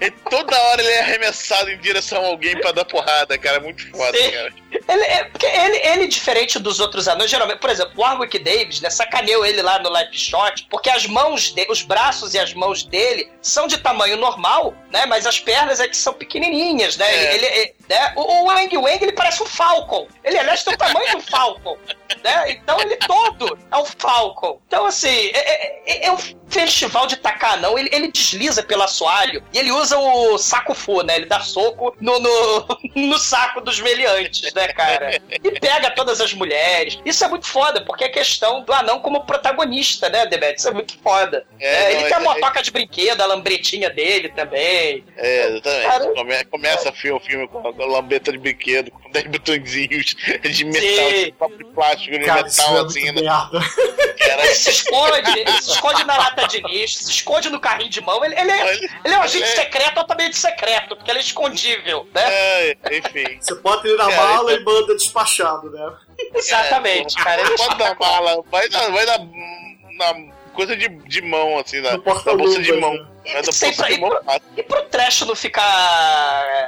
[0.00, 3.60] ele- toda hora ele é arremessado em direção a alguém pra dar porrada, cara, é
[3.60, 4.30] muito foda, Sim.
[4.30, 4.52] cara.
[4.88, 8.80] Ele, é, porque ele, ele, diferente dos outros anões, geralmente, por exemplo, o Warwick Davis,
[8.80, 12.52] né, sacaneou ele lá no live shot, porque as mãos dele, os braços e as
[12.52, 17.06] mãos dele são de tamanho normal, né, mas as pernas é que são pequenininhas, né,
[17.08, 17.34] É.
[17.36, 20.76] ele, ele- né, o, o Wang Wang, ele parece um Falcon, ele, aliás, tem o
[20.78, 21.76] tamanho do Falcon,
[22.22, 24.60] né, então ele todo é um Falcon.
[24.66, 26.18] Então, assim, é, é- é um
[26.48, 31.02] festival de tacar anão, ele, ele desliza pelo assoalho e ele usa o saco fu,
[31.02, 35.20] né, ele dá soco no, no, no saco dos meliantes, né, cara?
[35.30, 36.98] E pega todas as mulheres.
[37.04, 40.58] Isso é muito foda, porque é questão do anão como protagonista, né, Demet?
[40.58, 41.44] Isso é muito foda.
[41.60, 45.04] É, É, ele não, tem a é- motoca de brinquedo, a lambretinha dele também.
[45.16, 45.86] É, exatamente.
[45.86, 50.64] Cara- Come- começa o filme, o filme com lambeta de brinquedo, com 10 botõezinhos de
[50.64, 51.24] metal, Sim.
[51.24, 53.20] de papo de plástico, de Cara, metal é assim, né?
[53.20, 58.00] Ele se esconde, ele se esconde na lata de lixo, se esconde no carrinho de
[58.00, 58.24] mão.
[58.24, 61.18] Ele, ele é, Ele- ele é um agente ele é- secreto, altamente secreto, porque ele
[61.18, 62.22] é escondível, né?
[62.26, 63.38] é, enfim.
[63.40, 65.92] Você bota ele na Cara, mala então- e manda despachado, né?
[66.34, 67.40] Exatamente, cara.
[67.42, 71.92] Ele Pode dar bala, vai na, vai na, na coisa de, de mão, assim, na,
[71.92, 72.94] na bolsa de mão.
[72.94, 73.06] né?
[73.24, 74.22] É bolsa de pra- mão.
[74.24, 74.42] fácil.
[74.56, 75.64] E pro trash não ficar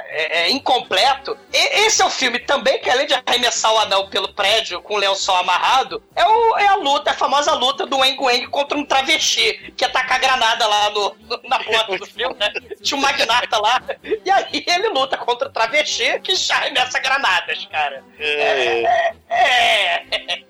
[0.09, 4.07] é, é, incompleto, e- esse é o filme também que, além de arremessar o anão
[4.09, 7.97] pelo prédio com o lençol amarrado, é, o- é a luta, a famosa luta do
[7.97, 12.05] Wang Wang contra um travesti, que ia tacar granada lá no, no- na porta do
[12.05, 12.51] filme, né?
[12.81, 17.65] Tinha um magnata lá, e aí ele luta contra o travesti que já arremessa granadas,
[17.71, 18.03] cara.
[18.19, 19.13] É, É.
[19.29, 20.03] é.
[20.11, 20.46] É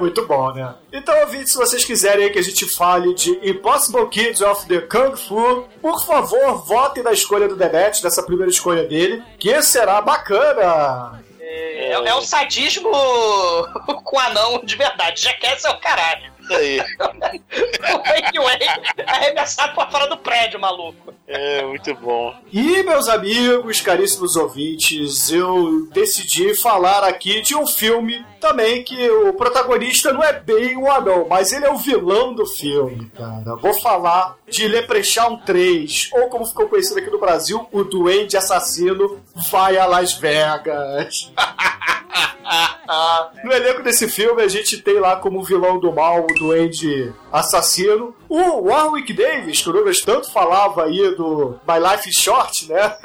[0.00, 0.74] muito bom, né?
[0.92, 5.16] Então, ouvintes, se vocês quiserem que a gente fale de Impossible Kids of the Kung
[5.16, 11.22] Fu, por favor, votem na escolha do Demet, nessa primeira escolha dele, que será bacana.
[11.40, 12.90] É, é o sadismo
[14.04, 15.22] com anão de verdade.
[15.22, 16.32] Já quer ser o caralho.
[16.52, 18.64] O Wang
[19.06, 21.14] arremessado pra fora do prédio, maluco.
[21.26, 22.34] É muito bom.
[22.52, 29.32] E, meus amigos, caríssimos ouvintes, eu decidi falar aqui de um filme também que o
[29.34, 33.56] protagonista não é bem o anão, mas ele é o vilão do filme, cara.
[33.56, 39.20] Vou falar de Leprechaun 3, ou como ficou conhecido aqui no Brasil, o Duende Assassino
[39.50, 41.32] vai a Las Vegas.
[43.42, 48.14] No elenco desse filme, a gente tem lá como vilão do mal o Duende Assassino.
[48.28, 52.96] O Warwick Davis, que o Douglas tanto falava aí do My Life is Short, né?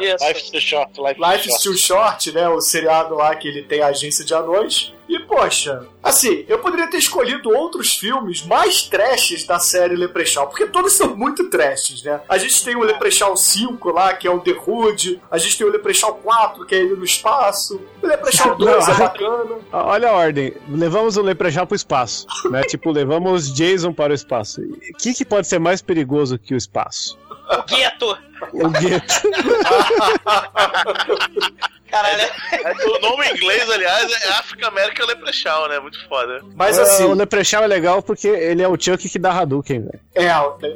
[0.00, 0.26] Isso.
[0.26, 2.48] Life is too short, life, Life is is Too Short, né?
[2.48, 4.93] O seriado lá que ele tem a agência de anões.
[5.26, 10.92] Poxa, assim, eu poderia ter escolhido outros filmes mais trashes da série Leprechaun, porque todos
[10.92, 12.20] são muito trashes, né?
[12.28, 15.20] A gente tem o Leprechaun 5 lá, que é o The Hood.
[15.30, 17.80] A gente tem o Leprechaun 4, que é ele no espaço.
[18.02, 19.56] O Leprechaun 2 é bacana.
[19.72, 20.54] Olha a ordem.
[20.68, 22.26] Levamos o Leprechaun pro espaço.
[22.50, 22.62] Né?
[22.68, 24.60] tipo, levamos Jason para o espaço.
[24.60, 27.18] O que, que pode ser mais perigoso que o espaço?
[27.50, 28.18] O gueto.
[28.52, 29.14] O gueto.
[31.94, 32.22] Caralho.
[32.52, 35.78] É, O nome em inglês, aliás, é Africa American Leprechaun, né?
[35.78, 36.40] Muito foda.
[36.56, 40.00] Mas assim, o Leprechaun é legal porque ele é o Chuck que dá Hadouken, velho.
[40.14, 40.26] É,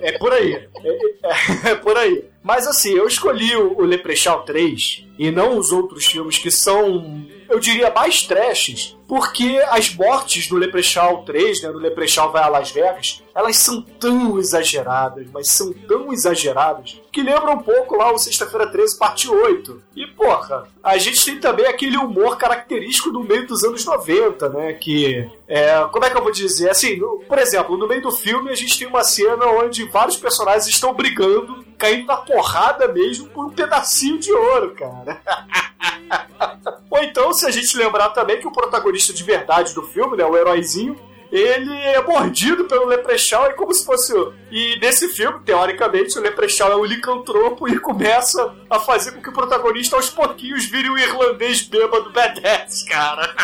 [0.09, 0.55] é por aí.
[0.55, 2.25] É, é- é por aí.
[2.43, 7.27] Mas assim, eu escolhi o, o Leprechaun 3 e não os outros filmes que são,
[7.51, 12.49] eu diria, mais trashes, porque as mortes no Leprechaun 3, né, no Leprechaun vai a
[12.49, 18.13] Las Vegas, elas são tão exageradas, mas são tão exageradas, que lembram um pouco lá
[18.13, 19.83] o Sexta-feira 13, parte 8.
[19.97, 24.73] E, porra, a gente tem também aquele humor característico do meio dos anos 90, né,
[24.75, 25.27] que...
[25.49, 26.69] É, como é que eu vou dizer?
[26.69, 30.69] Assim, por exemplo, no meio do filme a gente tem uma cena onde vários personagens
[30.69, 35.23] estão brigando, caindo na porrada mesmo por um pedacinho de ouro, cara.
[36.91, 40.25] Ou então, se a gente lembrar também que o protagonista de verdade do filme, né,
[40.25, 40.97] o heróizinho,
[41.31, 44.13] ele é mordido pelo Leprechaun e como se fosse.
[44.51, 49.29] E nesse filme, teoricamente, o Leprechaun é um licantropo e começa a fazer com que
[49.29, 53.35] o protagonista aos pouquinhos vire um irlandês bêbado badass, cara.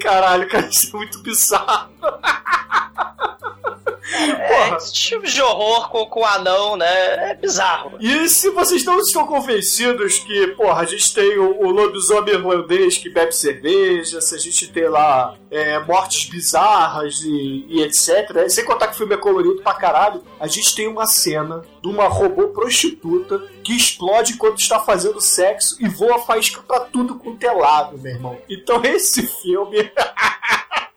[0.00, 1.90] Caralho, cara, isso é muito bizarro.
[4.12, 7.30] É, esse filme de horror com, com anão, né?
[7.30, 7.96] É bizarro.
[8.00, 12.98] E se vocês não estão convencidos que, porra, a gente tem o, o lobisomem irlandês
[12.98, 18.30] que bebe cerveja, se a gente tem lá é, mortes bizarras e, e etc.
[18.34, 18.48] né?
[18.48, 21.88] Sem contar que o filme é colorido pra caralho, a gente tem uma cena de
[21.88, 27.36] uma robô prostituta que explode enquanto está fazendo sexo e voa faísca pra tudo com
[27.36, 28.38] telado, meu irmão.
[28.48, 29.90] Então esse filme.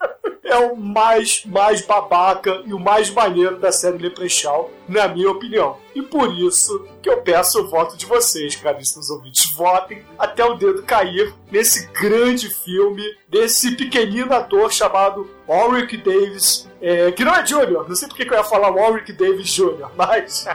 [0.53, 5.77] é o mais, mais babaca e o mais maneiro da série Leprechaun, na minha opinião.
[5.95, 9.51] E por isso que eu peço o voto de vocês, caríssimos ouvintes.
[9.53, 17.11] Votem até o dedo cair nesse grande filme, desse pequenino ator chamado Warwick Davis, é,
[17.11, 20.45] que não é Júnior, não sei porque que eu ia falar Warwick Davis Jr., mas.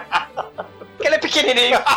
[0.97, 1.79] Porque ele é pequenininho.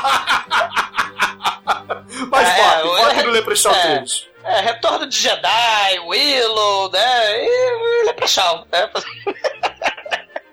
[2.29, 3.95] mas É, votem, o- votem no Leprechaun é.
[3.97, 4.30] 3.
[4.43, 7.45] É, Retorno de Jedi, Willow, né?
[7.45, 8.89] E Leprechaun, né?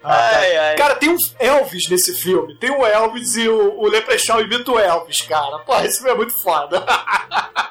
[0.03, 0.77] Ai, ai.
[0.77, 2.57] Cara, tem um Elvis nesse filme.
[2.59, 5.59] Tem o Elvis e o, o Leprechaun imita o Elvis, cara.
[5.61, 6.85] Pô, esse filme é muito foda.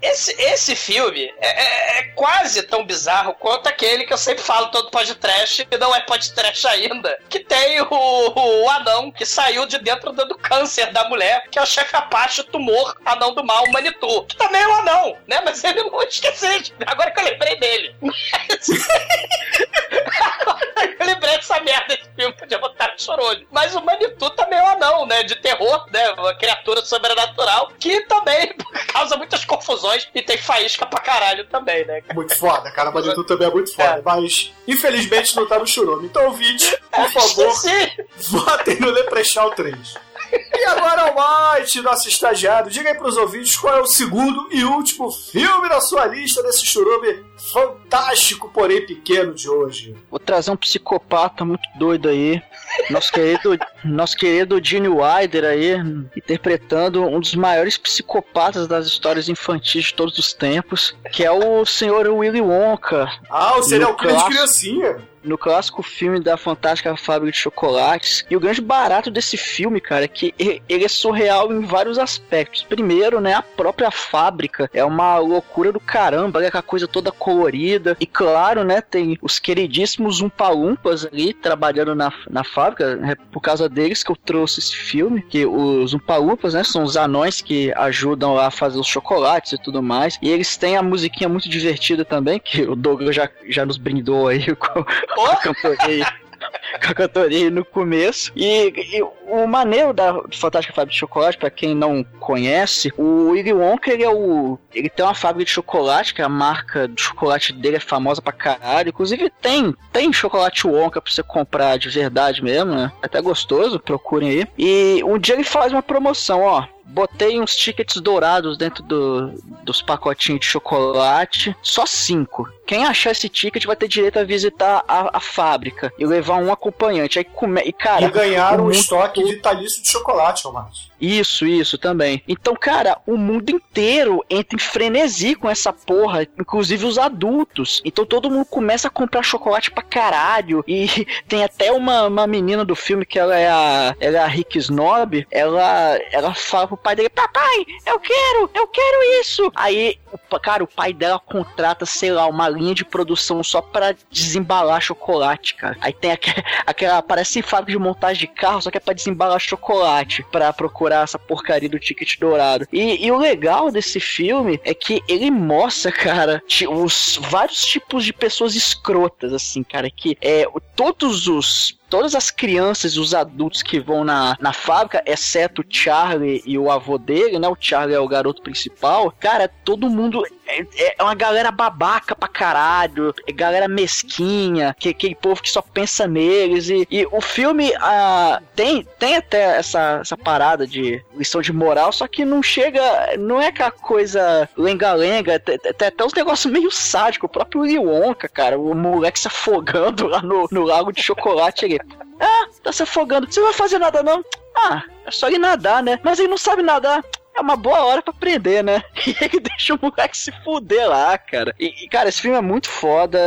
[0.00, 4.68] Esse, esse filme é, é- é quase tão bizarro quanto aquele que eu sempre falo
[4.68, 9.76] todo podcast, que não é podcast ainda, que tem o, o anão que saiu de
[9.78, 13.64] dentro do, câncer da mulher, que é o chefe Apache, o tumor anão do mal,
[13.64, 15.40] o Manitou, que também é um anão, né?
[15.44, 17.94] Mas ele não vou esquecer, agora que eu lembrei dele.
[18.00, 18.68] Mas...
[21.00, 23.46] eu lembrei dessa merda desse filme, podia botar no chorolho.
[23.50, 25.22] Mas o Manitou também é um anão, né?
[25.22, 26.10] De terror, né?
[26.12, 28.54] Uma criatura sobrenatural que também
[28.92, 32.02] causa muitas confusões e tem faísca pra caralho também, né?
[32.14, 32.90] Muito foda, cara.
[32.90, 34.02] Manitou também é muito foda.
[34.04, 36.06] Mas, infelizmente, não tá no churume.
[36.06, 38.06] Então, ouvinte, por favor, Esqueci.
[38.30, 39.94] votem no Leprechaun 3.
[40.30, 45.10] E agora, Almighty, nosso estagiário, diga aí pros ouvintes qual é o segundo e último
[45.10, 49.94] filme da sua lista desse churume fantástico, porém pequeno de hoje.
[50.10, 52.42] Vou trazer um psicopata muito doido aí.
[52.90, 55.74] Nosso querido, nosso querido Gene Wilder aí,
[56.16, 61.64] interpretando um dos maiores psicopatas das histórias infantis de todos os tempos, que é o
[61.64, 63.08] senhor Willy Wonka.
[63.30, 65.08] Ah, o serial killer de clássico- criancinha.
[65.24, 68.24] no clássico filme da Fantástica Fábrica de Chocolates.
[68.30, 72.62] E o grande barato desse filme, cara, é que ele é surreal em vários aspectos.
[72.62, 77.94] Primeiro, né, a própria fábrica é uma loucura do caramba, com a coisa toda colorida.
[78.00, 82.98] E claro, né, tem os queridíssimos Umpalumpas ali trabalhando na, na fábrica.
[83.04, 85.20] É por causa deles que eu trouxe esse filme.
[85.20, 89.58] Que os Umpalumpas, né, são os anões que ajudam lá a fazer os chocolates e
[89.58, 90.18] tudo mais.
[90.22, 94.28] E eles têm a musiquinha muito divertida também, que o Douglas já, já nos brindou
[94.28, 96.06] aí com, com a cantoria.
[96.96, 98.32] Com a no começo.
[98.34, 103.52] E, e o maneiro da Fantástica Fábrica de Chocolate, pra quem não conhece, o Willy
[103.52, 104.58] Wonka, ele é o.
[104.72, 108.32] Ele tem uma fábrica de chocolate, que a marca de chocolate dele é famosa pra
[108.32, 108.90] caralho.
[108.90, 112.92] Inclusive tem, tem chocolate Wonka pra você comprar de verdade mesmo, né?
[113.02, 114.46] É até gostoso, procurem aí.
[114.56, 116.66] E um dia ele faz uma promoção, ó.
[116.88, 119.32] Botei uns tickets dourados dentro do-
[119.62, 121.54] dos pacotinhos de chocolate.
[121.62, 122.48] Só cinco.
[122.66, 126.52] Quem achar esse ticket vai ter direito a visitar a, a fábrica e levar um
[126.52, 127.18] acompanhante.
[127.18, 127.62] Aí come...
[127.62, 130.90] E, cara, e ganharam o um mundo estoque vitalício de chocolate, Almighty.
[131.00, 132.22] isso, isso também.
[132.28, 137.80] Então, cara, o mundo inteiro entra em frenesi com essa porra, inclusive os adultos.
[137.84, 140.62] Então todo mundo começa a comprar chocolate pra caralho.
[140.66, 140.88] E
[141.26, 144.58] tem até uma, uma menina do filme que ela é a, ela é a Rick
[144.58, 145.26] Snob.
[145.30, 149.50] Ela, ela fala pro pai dele: Papai, eu quero, eu quero isso.
[149.54, 149.98] Aí,
[150.42, 155.54] cara, o pai dela contrata, sei lá, uma linha de produção só pra desembalar chocolate,
[155.54, 155.76] cara.
[155.80, 159.38] Aí tem aquela, aquela parece fábrica de montagem de carro, só que é pra desembalar
[159.40, 162.66] chocolate, pra procurar essa porcaria do ticket dourado.
[162.72, 168.12] E, e o legal desse filme é que ele mostra, cara, os vários tipos de
[168.12, 173.80] pessoas escrotas, assim, cara, que é todos os todas as crianças e os adultos que
[173.80, 177.48] vão na, na fábrica, exceto o Charlie e o avô dele, né?
[177.48, 179.12] O Charlie é o garoto principal.
[179.18, 185.14] Cara, todo mundo é, é uma galera babaca pra caralho, é galera mesquinha, que aquele
[185.14, 186.68] povo que só pensa neles.
[186.68, 191.92] E, e o filme ah, tem, tem até essa, essa parada de lição de moral,
[191.92, 192.82] só que não chega,
[193.18, 197.28] não é aquela coisa lenga-lenga, tem até uns negócios meio sádicos.
[197.28, 201.64] O próprio Wonka, cara, o moleque se afogando lá no, no lago de chocolate.
[201.64, 201.80] Ele,
[202.20, 203.30] ah, tá se afogando.
[203.30, 204.24] Você não vai fazer nada não?
[204.56, 205.98] Ah, é só ele nadar, né?
[206.02, 207.04] Mas ele não sabe nadar.
[207.38, 208.82] É uma boa hora pra aprender, né?
[209.06, 211.54] E ele deixa o moleque se fuder lá, cara.
[211.58, 213.18] E, e, cara, esse filme é muito foda.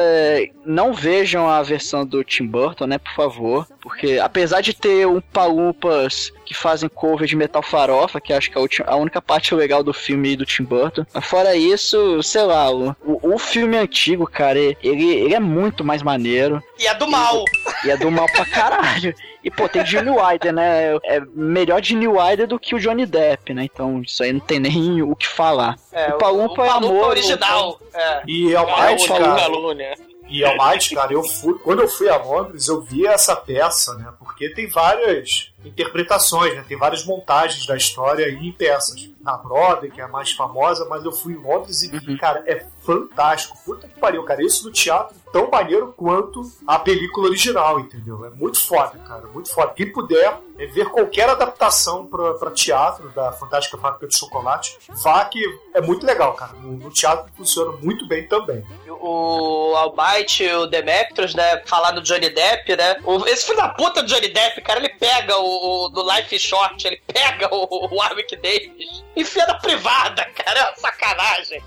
[0.65, 2.97] Não vejam a versão do Tim Burton, né?
[2.97, 3.67] Por favor.
[3.81, 8.57] Porque apesar de ter um palumpas que fazem cover de Metal Farofa, que acho que
[8.57, 11.05] é a, única parte legal do filme do Tim Burton.
[11.13, 15.81] Mas fora isso, sei lá, o, o, o filme antigo, cara, ele, ele é muito
[15.81, 16.61] mais maneiro.
[16.77, 17.45] E é do mal.
[17.85, 19.15] E é do mal pra caralho.
[19.43, 20.95] E, pô, tem Gene Wilder, né?
[21.03, 23.63] É melhor Gene Wilder do que o Johnny Depp, né?
[23.63, 25.77] Então, isso aí não tem nem o que falar.
[25.91, 27.07] É, o Palumpa o é amor.
[27.07, 27.79] original.
[27.93, 28.21] É.
[28.27, 29.35] E é o mais, cara.
[29.35, 29.95] calúnia.
[30.31, 31.59] E é mais, cara, eu fui.
[31.59, 34.13] Quando eu fui a Londres, eu vi essa peça, né?
[34.17, 36.63] Porque tem várias interpretações, né?
[36.65, 39.09] Tem várias montagens da história em peças.
[39.19, 42.43] Na Broadway, que é a mais famosa, mas eu fui em Londres e vi, cara,
[42.47, 43.57] é fantástico.
[43.65, 44.41] Puta que pariu, cara.
[44.41, 48.25] Isso no teatro tão maneiro quanto a película original, entendeu?
[48.25, 49.27] É muito foda, cara.
[49.27, 49.73] Muito foda.
[49.73, 55.41] Quem puder é ver qualquer adaptação pra, teatro da Fantástica Fábrica de Chocolate, vá que
[55.73, 56.53] é muito legal, cara.
[56.53, 58.63] No, no teatro funciona muito bem também.
[58.89, 61.61] O Albite e o Demetrius, né?
[61.65, 62.97] Falar do Johnny Depp, né?
[63.03, 66.37] O- esse filho da puta do Johnny Depp, cara, ele pega o, o- do Life
[66.39, 70.59] Short, ele pega o, o Warwick Davis, enfia na privada, cara.
[70.59, 71.63] É uma sacanagem.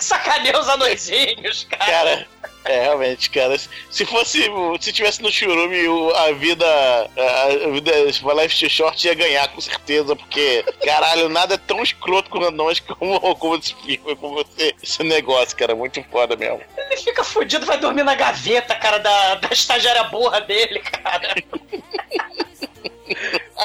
[0.00, 1.86] Sacaneia os anõezinhos, cara.
[1.86, 2.26] Cara,
[2.64, 3.56] é realmente, cara.
[3.90, 4.50] Se fosse.
[4.80, 5.78] Se tivesse no Churume,
[6.16, 6.66] a vida.
[6.66, 12.28] A, vida a Life Short ia ganhar, com certeza, porque, caralho, nada é tão escroto
[12.28, 15.74] com anões como, como esse filme, como esse, esse negócio, cara.
[15.74, 16.60] Muito foda mesmo.
[16.76, 21.34] Ele fica fudido, vai dormir na gaveta, cara, da, da estagiária burra dele, cara.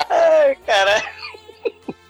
[0.10, 1.04] Ai, cara.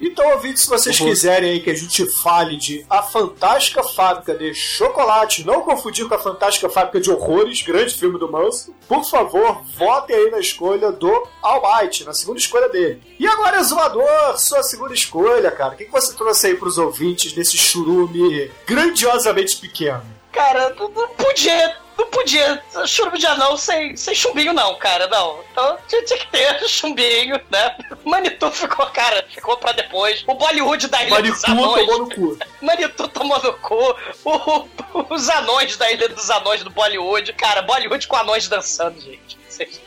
[0.01, 4.51] Então, ouvintes, se vocês quiserem aí que a gente fale de A Fantástica Fábrica de
[4.55, 9.61] Chocolate, não confundir com A Fantástica Fábrica de Horrores, grande filme do Manso, por favor,
[9.77, 13.01] votem aí na escolha do Almighty, na segunda escolha dele.
[13.19, 15.75] E agora, Exumador, sua segunda escolha, cara.
[15.75, 20.03] O que você trouxe aí pros ouvintes desse churume grandiosamente pequeno?
[20.31, 25.39] Cara, não podia, não podia churume de anão sem, sem chumbinho, não, cara, não.
[25.51, 27.75] Então tinha, tinha que ter chumbinho, né?
[28.03, 30.23] Manitou ficou, cara, ficou pra depois.
[30.27, 31.85] O Bollywood da Ilha dos Manitou Anões.
[31.87, 32.37] tomou no cu.
[32.61, 33.95] Manitou tomou no cu.
[34.25, 34.67] O-
[35.13, 37.31] os anões da Ilha dos Anões do Bollywood.
[37.33, 39.39] Cara, Bollywood com anões dançando, gente.
[39.51, 39.81] Vocês-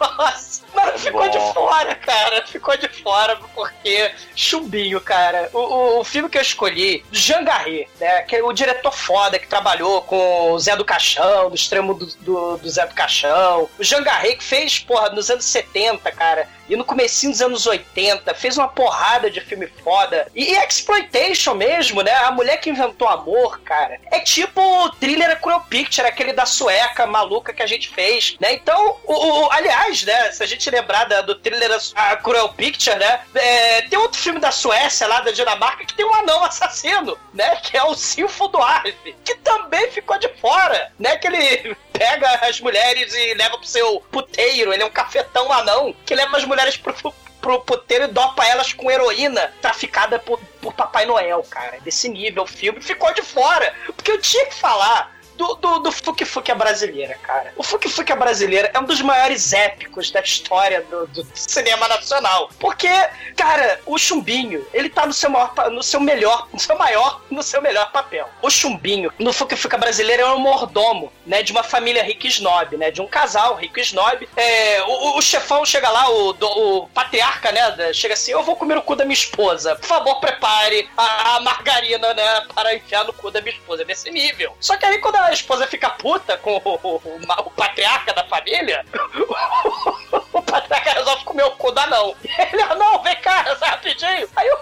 [0.00, 1.52] Nossa, mas ficou de Bom.
[1.52, 2.46] fora, cara.
[2.46, 5.50] Ficou de fora porque chumbinho, cara.
[5.52, 8.22] O, o- o filme que eu escolhi, Jangaré, né?
[8.22, 12.06] Que é o diretor foda que trabalhou com o Zé do Caixão, do extremo do,
[12.20, 13.68] do, do Zé do Caixão.
[13.78, 16.48] O Jangaré que fez, porra, nos anos 70, cara.
[16.68, 20.26] E no comecinho dos anos 80, fez uma porrada de filme foda.
[20.34, 22.12] E, e exploitation mesmo, né?
[22.12, 24.00] A mulher que inventou amor, cara.
[24.10, 28.36] É tipo o thriller A Cruel Picture, aquele da sueca maluca que a gente fez,
[28.40, 28.52] né?
[28.52, 29.12] Então, o,
[29.46, 30.30] o- aliás, né?
[30.32, 33.20] Se a gente lembrar da- do thriller A Cruel Picture, né?
[33.34, 37.56] é, tem outro filme da Suécia, lá da Dinamarca, que tem um anão assassino, né?
[37.56, 38.94] Que é o Silfo do Arve,
[39.24, 41.16] que também ficou de fora, né?
[41.18, 44.72] Que ele pega as mulheres e leva pro seu puteiro.
[44.72, 48.72] Ele é um cafetão anão que leva as mulheres pro, pro puteiro e dopa elas
[48.72, 51.78] com heroína traficada por, por Papai Noel, cara.
[51.80, 53.74] Desse nível, o filme ficou de fora.
[53.94, 55.14] Porque eu tinha que falar.
[55.36, 57.52] Do, do, do Fuki Fuki brasileira, cara.
[57.56, 62.48] O Fuki Fuki brasileira é um dos maiores épicos da história do, do cinema nacional.
[62.58, 62.88] Porque,
[63.36, 67.42] cara, o Chumbinho, ele tá no seu, maior, no seu melhor, no seu maior, no
[67.42, 68.28] seu melhor papel.
[68.40, 72.30] O Chumbinho, no Fuki Fuki brasileira, é um mordomo, né, de uma família rica e
[72.30, 74.28] snob, né, de um casal rico e snob.
[74.36, 78.76] É, o, o- chefão chega lá, o, o patriarca, né, chega assim, eu vou comer
[78.76, 79.74] o cu da minha esposa.
[79.74, 84.10] Por favor, prepare a, a margarina, né, para enfiar no cu da minha esposa, desse
[84.10, 84.54] nível.
[84.60, 87.02] Só que aí, quando a esposa fica puta com o, o-
[87.46, 88.84] o patriarca da família,
[90.32, 92.14] o patriarca resolve comer o cu da não.
[92.22, 94.28] Ele, ah, não, vem cá, rapidinho.
[94.36, 94.58] Aí o,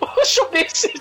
[0.20, 0.92] o Chubinho se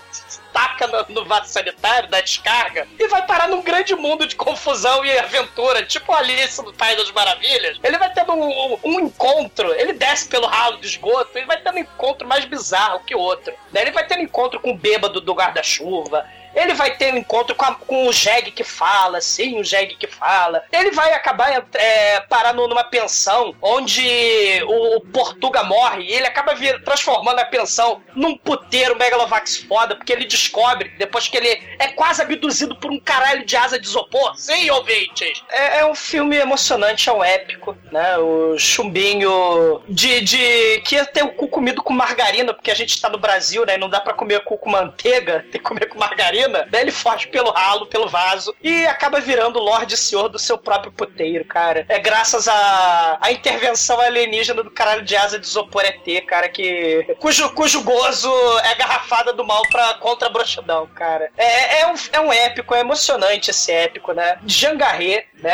[0.55, 5.03] taca no, no vaso sanitário, da descarga, e vai parar num grande mundo de confusão
[5.03, 7.77] e aventura, tipo Alice no País das Maravilhas.
[7.83, 11.75] Ele vai tendo um, um- encontro, ele desce pelo ralo do esgoto, ele vai tendo
[11.75, 13.53] um encontro mais bizarro que outro.
[13.73, 13.81] Né?
[13.81, 16.25] Ele vai tendo encontro com o bêbado do guarda-chuva,
[16.55, 19.93] ele vai ter um encontro com, a- com o Jeg que fala, sim, o Jeg
[19.97, 20.63] que fala.
[20.71, 26.25] Ele vai acabar é, parar no- numa pensão onde o, o Portuga morre e ele
[26.27, 31.61] acaba vir, transformando a pensão num puteiro megalovax foda, porque ele descobre, depois que ele
[31.79, 34.35] é quase abduzido por um caralho de asa de isopor.
[34.35, 35.43] Sim, ouvintes!
[35.49, 38.17] É, é um filme emocionante, é um épico, né?
[38.17, 42.99] O chumbinho de, de que ia ter o cu comido com margarina, porque a gente
[42.99, 43.75] tá no Brasil, né?
[43.75, 46.67] E não dá pra comer cu com manteiga, tem que comer com margarina.
[46.69, 50.91] Daí ele foge pelo ralo, pelo vaso, e acaba virando Lorde Senhor do seu próprio
[50.91, 51.85] puteiro, cara.
[51.89, 57.15] É graças à à intervenção alienígena do caralho de asa de isopor ET, cara, que.
[57.19, 58.31] cujo, cujo gozo
[58.63, 61.29] é garrafada do mal pra, contra a broxidão, cara.
[61.37, 64.37] É, é, um, é um épico, é emocionante esse épico, né?
[64.45, 65.53] Jangaré, né?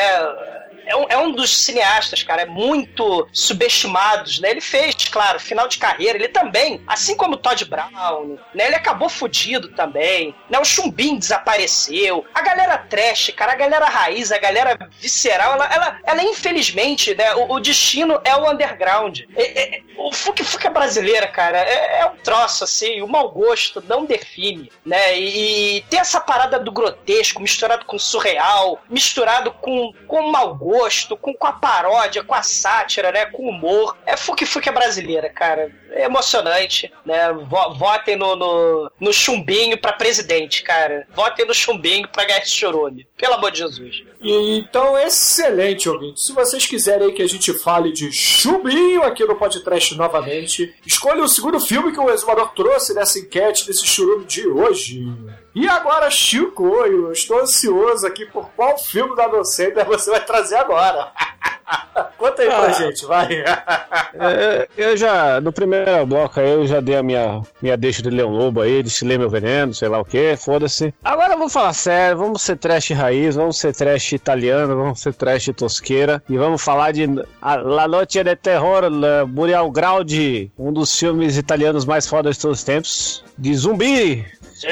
[0.91, 4.51] É um, é um dos cineastas, cara, muito subestimados, né?
[4.51, 6.17] Ele fez, claro, final de carreira.
[6.17, 8.67] Ele também, assim como o Todd Brown, né?
[8.67, 10.59] Ele acabou fudido também, né?
[10.59, 12.25] O Chumbim desapareceu.
[12.33, 17.33] A galera trash, cara, a galera raiz, a galera visceral, ela, ela, ela infelizmente, né?
[17.35, 19.21] O, o destino é o underground.
[19.35, 23.83] É, é, o Fuque Fuque brasileira, cara, é, é um troço, assim, o mau gosto
[23.87, 25.17] não define, né?
[25.17, 30.80] E, e tem essa parada do grotesco misturado com surreal, misturado com, com mau gosto,
[31.17, 33.25] com, com a paródia, com a sátira, né?
[33.25, 33.95] Com humor.
[34.05, 35.71] É Fuque Fuque brasileira, cara.
[35.91, 37.32] É emocionante, né?
[37.34, 41.05] Vo- Votem no, no, no chumbinho pra presidente, cara.
[41.13, 43.05] Votem no chumbinho pra esse chorume.
[43.17, 44.03] Pelo amor de Jesus.
[44.23, 46.21] Então, excelente, ouvinte.
[46.21, 51.27] Se vocês quiserem que a gente fale de chumbinho aqui no podcast novamente, escolha o
[51.27, 55.03] segundo filme que o Exumador trouxe nessa enquete, desse churume de hoje.
[55.53, 60.55] E agora, Chico, eu estou ansioso aqui por qual filme da Docenda você vai trazer
[60.55, 61.11] agora.
[62.17, 62.71] Conta aí pra Ah.
[62.71, 63.43] gente, vai.
[64.13, 68.09] É, eu já, no primeiro bloco aí, eu já dei a minha, minha deixa de
[68.09, 70.93] Leão Lobo aí, destilei meu veneno, sei lá o que, foda-se.
[71.03, 75.49] Agora vamos falar sério, vamos ser trash raiz, vamos ser trash italiano, vamos ser trash
[75.55, 77.07] tosqueira e vamos falar de
[77.41, 80.11] La Noche de Terror, La Burial Ground,
[80.57, 84.25] um dos filmes italianos mais fodas de todos os tempos, de zumbi.
[84.53, 84.67] Sim!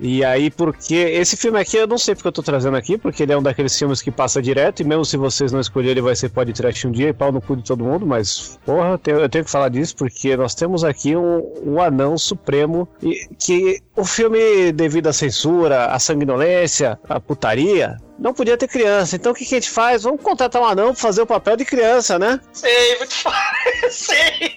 [0.00, 3.22] E aí, porque esse filme aqui eu não sei porque eu tô trazendo aqui, porque
[3.22, 6.02] ele é um daqueles filmes que passa direto, e mesmo se vocês não escolherem, ele
[6.02, 8.98] vai ser podcast um dia e pau no cu de todo mundo, mas, porra, eu
[8.98, 13.28] tenho, eu tenho que falar disso, porque nós temos aqui um, um anão supremo, e
[13.38, 19.16] que o filme, devido à censura, à sanguinolência, à putaria, não podia ter criança.
[19.16, 20.02] Então o que, que a gente faz?
[20.02, 22.40] Vamos contratar um anão pra fazer o papel de criança, né?
[22.52, 23.36] Sei, muito foda.
[23.90, 24.56] Sei.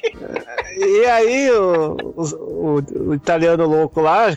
[0.78, 2.24] E aí o, o,
[2.80, 4.36] o- o italiano louco lá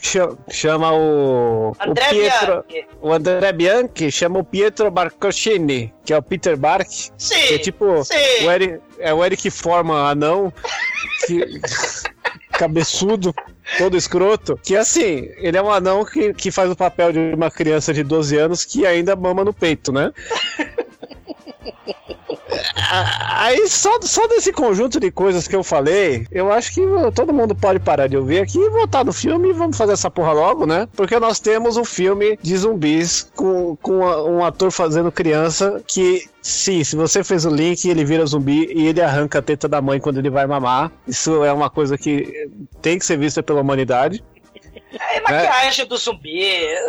[0.51, 2.87] chama o, o André Pietro, Bianchi.
[3.01, 7.35] o André Bianchi chama o Pietro Barcochini, que é o Peter Bark, Sim.
[7.49, 8.14] que é tipo sim.
[8.47, 10.53] o Eric, é o Eric Forman anão,
[11.27, 11.61] que,
[12.53, 13.35] cabeçudo,
[13.79, 17.51] todo escroto, que assim, ele é um anão que, que faz o papel de uma
[17.51, 20.12] criança de 12 anos que ainda mama no peito, né?
[23.31, 26.81] Aí, só, só desse conjunto de coisas que eu falei, eu acho que
[27.15, 30.11] todo mundo pode parar de ouvir aqui e votar no filme e vamos fazer essa
[30.11, 30.89] porra logo, né?
[30.95, 36.27] Porque nós temos um filme de zumbis com, com um ator fazendo criança que.
[36.43, 39.81] Sim, se você fez o link, ele vira zumbi e ele arranca a teta da
[39.81, 40.93] mãe quando ele vai mamar.
[41.09, 42.51] Isso é uma coisa que
[42.83, 44.23] tem que ser vista pela humanidade.
[44.93, 46.45] É maquiagem do zumbi.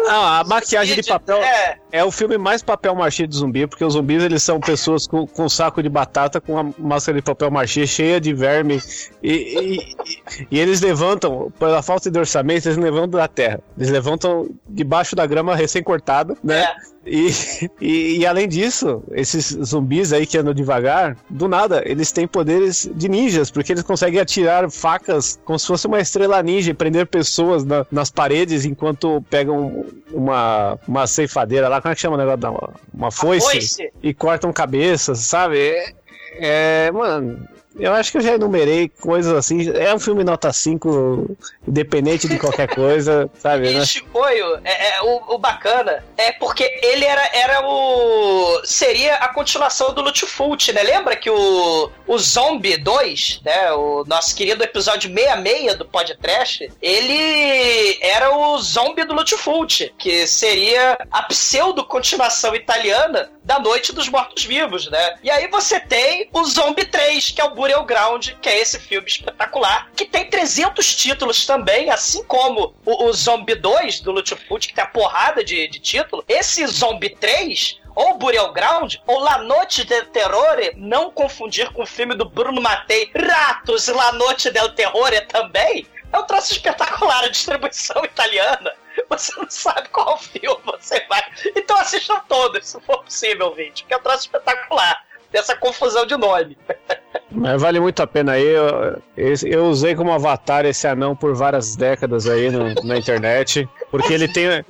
[0.07, 1.77] Ah, a maquiagem de papel É.
[1.91, 5.25] é o filme mais papel machê de zumbi, porque os zumbis eles são pessoas com,
[5.25, 8.79] com um saco de batata com uma máscara de papel machê cheia de verme
[9.23, 13.59] e, e, e- e eles levantam, pela falta de orçamento, eles não levantam da terra.
[13.77, 16.67] Eles levantam debaixo da grama recém-cortada, né?
[17.05, 17.29] E,
[17.79, 22.89] e, e além disso, esses zumbis aí que andam devagar, do nada, eles têm poderes
[22.95, 27.05] de ninjas, porque eles conseguem atirar facas como se fosse uma estrela ninja e prender
[27.05, 32.19] pessoas na- nas paredes enquanto pegam uma, uma ceifadeira lá, como é que chama o
[32.19, 32.39] negócio?
[32.39, 33.91] da- Uma foice, foice.
[34.01, 35.57] e cortam cabeças, sabe?
[35.59, 35.93] É,
[36.39, 37.47] é, mano.
[37.77, 39.69] Eu acho que eu já enumerei coisas assim.
[39.71, 43.71] É um filme nota 5, independente de qualquer coisa, sabe?
[43.71, 43.85] né?
[43.85, 48.61] Chicoio, é, é, o, o bacana é porque ele era, era o.
[48.63, 50.83] seria a continuação do Lutfult, né?
[50.83, 53.71] Lembra que o, o Zombie 2, né?
[53.73, 60.97] O nosso querido episódio 66 do podcast, ele era o Zombie do Lutfult, que seria
[61.11, 65.17] a pseudo-continuação italiana da Noite dos Mortos-Vivos, né?
[65.23, 68.79] E aí você tem o Zombie 3, que é o Burial Ground, que é esse
[68.79, 74.67] filme espetacular, que tem 300 títulos também, assim como o, o Zombie 2 do Lutfult,
[74.67, 76.23] que tem a porrada de, de título.
[76.27, 81.87] Esse Zombie 3 ou Burial Ground, ou La Noite del Terrore, não confundir com o
[81.87, 87.29] filme do Bruno Mattei, Ratos La Noite del Terrore também, é um troço espetacular, a
[87.29, 88.73] distribuição italiana.
[89.09, 91.21] Você não sabe qual filme você vai.
[91.55, 95.03] Então assistam todos, se for possível, vídeo, porque é um troço espetacular.
[95.31, 96.57] Dessa confusão de nome.
[97.29, 98.45] Mas vale muito a pena aí.
[98.47, 99.01] Eu,
[99.43, 103.67] eu usei como avatar esse anão por várias décadas aí no- na internet.
[103.91, 104.63] Porque ele tem.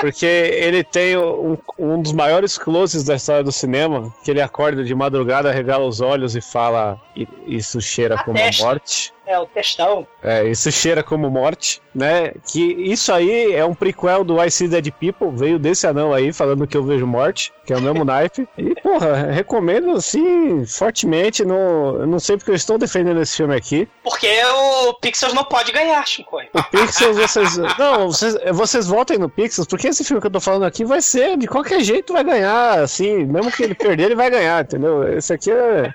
[0.00, 4.10] Porque ele tem um, um dos maiores closes da história do cinema.
[4.24, 8.38] Que ele acorda de madrugada, regala os olhos e fala: "I- Isso cheira A como
[8.38, 8.64] a testa.
[8.64, 9.12] morte.
[9.26, 10.06] É, o textão.
[10.22, 12.32] É, isso cheira como morte, né?
[12.46, 16.32] Que isso aí é um prequel do I See Dead People, veio desse anão aí
[16.32, 18.48] falando que eu vejo morte, que é o mesmo naipe.
[18.56, 21.44] E, porra, recomendo assim, fortemente.
[21.44, 23.88] No, eu não sei porque eu estou defendendo esse filme aqui.
[24.04, 26.48] Porque o Pixels não pode ganhar, Shinkoi.
[26.54, 27.56] O Pixels, vocês.
[27.78, 31.00] Não, vocês, vocês votem no Pixels, porque esse filme que eu tô falando aqui vai
[31.00, 35.06] ser, de qualquer jeito, vai ganhar, assim, mesmo que ele perder, ele vai ganhar, entendeu?
[35.16, 35.92] Esse aqui é.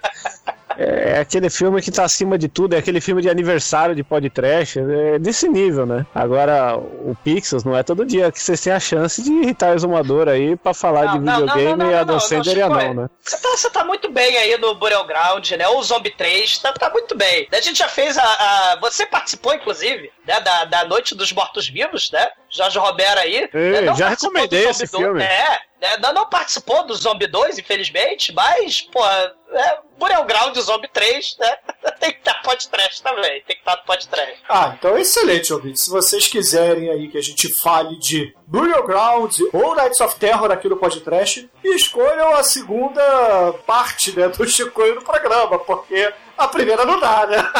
[0.78, 4.80] É aquele filme que tá acima de tudo, é aquele filme de aniversário de podcast,
[4.80, 6.05] é desse nível, né?
[6.13, 9.76] Agora, o Pixels não é todo dia que vocês têm a chance de irritar o
[9.76, 12.13] exumador aí pra falar Não, de não, não, videogame não, não, e a não, não,
[12.13, 13.09] Dancer e Chico, anão, né?
[13.19, 15.67] Você tá, você tá muito bem aí no Burial Ground, né?
[15.67, 17.47] O Zombie 3, tá, tá muito bem.
[17.51, 18.24] A gente já fez a.
[18.24, 20.39] a- você participou, inclusive, né?
[20.41, 22.28] Da, da Noite dos Mortos-Vivos, né?
[22.49, 23.49] Jorge Romero aí.
[23.53, 25.19] Ei, né, não já recomendei do esse filme.
[25.19, 25.49] 2, É,
[25.82, 30.89] né, não, não participou do Zombie 2, infelizmente, mas, pô, é, Burial Ground e Zombie
[30.91, 31.58] 3, né?
[32.02, 34.41] Tem que estar podcast também, tem que estar no podcast.
[34.49, 35.80] Ah, então excelente, ouvinte.
[35.80, 40.49] Se vocês quiserem aí que a gente fale de Burial Ground ou Nights of Terror
[40.49, 46.84] aqui no podcast, escolham a segunda parte né, do Chicoio no programa, porque a primeira
[46.84, 47.38] não dá, né?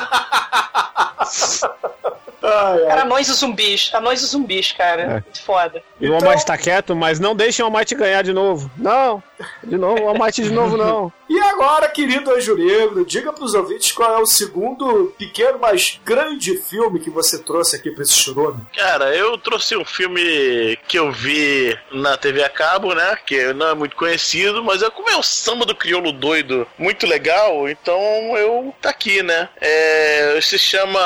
[2.42, 2.88] ai, ai.
[2.88, 5.02] Cara, anões e zumbis, anões e zumbis, cara.
[5.04, 5.10] É.
[5.12, 5.84] Muito foda.
[6.00, 8.72] E o Almighty tá quieto, mas não deixem o Almighty ganhar de novo.
[8.76, 9.22] Não,
[9.64, 11.14] de novo, o Almighty de novo não.
[11.32, 16.58] E agora, querido Anjo Negro, diga pros ouvintes qual é o segundo pequeno, mas grande
[16.58, 18.60] filme que você trouxe aqui pra esse churume.
[18.76, 23.18] Cara, eu trouxe um filme que eu vi na TV a cabo, né?
[23.26, 27.08] Que não é muito conhecido, mas é como é o samba do crioulo doido, muito
[27.08, 27.98] legal, então
[28.36, 29.48] eu tá aqui, né?
[29.62, 31.00] É, se chama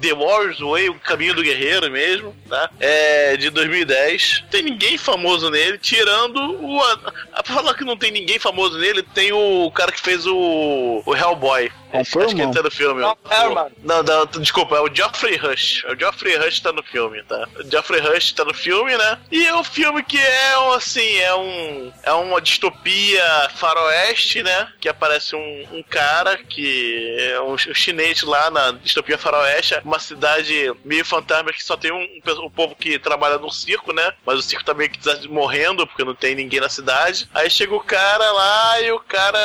[0.00, 2.68] The Warrior's Way, o caminho do guerreiro mesmo, tá?
[2.80, 4.42] É de 2010.
[4.50, 6.82] Tem ninguém famoso nele, tirando o.
[6.82, 11.02] A, pra falar que não tem ninguém famoso nele, tem o cara que fez o,
[11.04, 11.70] o Hellboy.
[11.92, 13.00] Acho que ele tá no filme.
[13.00, 13.72] Não, Herman.
[13.82, 15.84] Não, não, desculpa, é o Geoffrey Rush.
[15.84, 17.48] O Geoffrey Rush tá no filme, tá?
[17.58, 19.18] O Geoffrey Rush tá no filme, né?
[19.30, 21.92] E é um filme que é um, assim, é um.
[22.02, 24.72] É uma distopia faroeste, né?
[24.80, 29.98] Que aparece um, um cara que é um, ch- chinês lá na distopia faroeste, uma
[29.98, 34.12] cidade meio fantasma que só tem um, um, um povo que trabalha no circo, né?
[34.26, 37.28] Mas o circo tá meio que morrendo porque não tem ninguém na cidade.
[37.34, 39.38] Aí chega o cara lá e o cara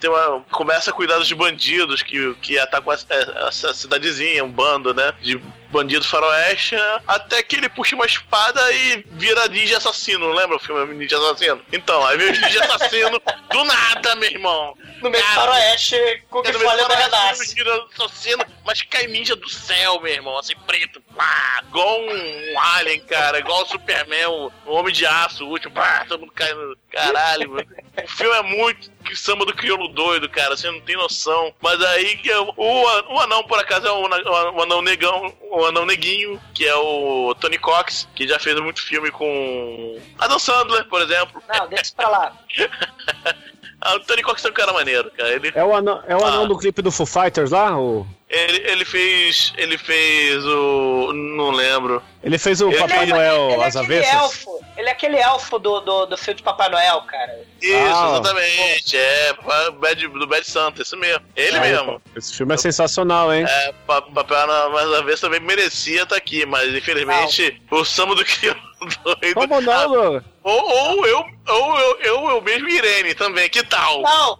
[0.00, 3.06] tem uma, começa a cuidar dos bandidos que, que atacam essa,
[3.48, 5.12] essa cidadezinha, um bando, né?
[5.20, 5.40] De
[5.72, 7.00] bandido faroeste, né?
[7.08, 11.16] até que ele puxa uma espada e vira ninja assassino, não lembra o filme Ninja
[11.16, 11.60] Assassino?
[11.72, 13.20] Então, aí vem os ninja assassino
[13.50, 14.76] do nada, meu irmão.
[15.00, 17.56] No meio do Cara, faroeste, com o que é folha do da renasce.
[17.94, 23.38] assassino, mas cai ninja do céu, meu irmão, assim, preto, pá, igual um alien, cara,
[23.38, 26.76] igual o Superman, o, o Homem de Aço, o último, pá, todo mundo cai no...
[26.92, 27.66] Caralho, mano.
[28.04, 31.54] O filme é muito que samba do crioulo doido, cara, você não tem noção.
[31.60, 35.86] Mas aí que o, o anão, por acaso, é o, o anão negão, o anão
[35.86, 41.00] neguinho, que é o Tony Cox, que já fez muito filme com Adam Sandler, por
[41.02, 41.42] exemplo.
[41.48, 42.32] Não, deixa pra lá.
[43.84, 45.30] Ah, o Tony Cox é um cara maneiro, cara.
[45.30, 46.46] Ele, É o anão, é o anão Ah.
[46.46, 47.76] do clipe do Foo Fighters lá?
[47.76, 48.06] O...
[48.32, 49.52] ele, ele fez.
[49.56, 51.12] Ele fez o.
[51.12, 52.02] Não lembro.
[52.24, 54.14] Ele fez o Ele- Papai Ele- Noel ele é às aquele avessas?
[54.22, 54.62] elfo.
[54.76, 57.40] Ele é aquele elfo do, do, do filme de Papai Noel, cara.
[57.60, 58.10] Isso, Ah.
[58.20, 58.96] exatamente.
[58.96, 59.34] É,
[59.78, 61.22] Bad, do Bad Santa, isso mesmo.
[61.36, 62.00] Ele É, mesmo.
[62.16, 63.44] Esse filme é sensacional, hein?
[63.46, 68.14] É, pa- Papai Noel mais uma vez também merecia estar aqui, mas infelizmente o Samba
[68.14, 68.60] do Crioulo
[69.04, 69.34] doido.
[69.34, 70.24] Como não, Douglas?
[70.42, 74.00] Ou, ou eu, ou eu, eu, eu mesmo Irene também, que tal?
[74.02, 74.38] Não,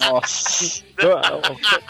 [0.00, 0.82] Nossa.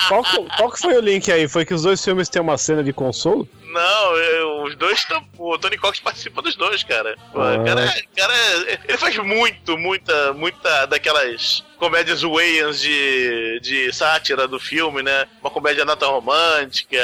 [0.08, 0.24] Qual,
[0.56, 1.48] qual que foi o link aí?
[1.48, 3.48] Foi que os dois filmes têm uma cena de consolo?
[3.72, 5.22] Não, eu- os dois estão.
[5.38, 7.14] O Tony Cox participa dos dois, cara.
[7.32, 7.56] Pô, Ah.
[7.58, 13.60] o cara, é- o cara é- ele faz muito, muita, muita daquelas comédias Wayans de,
[13.60, 15.26] de sátira do filme, né?
[15.40, 16.98] Uma comédia nata romântica,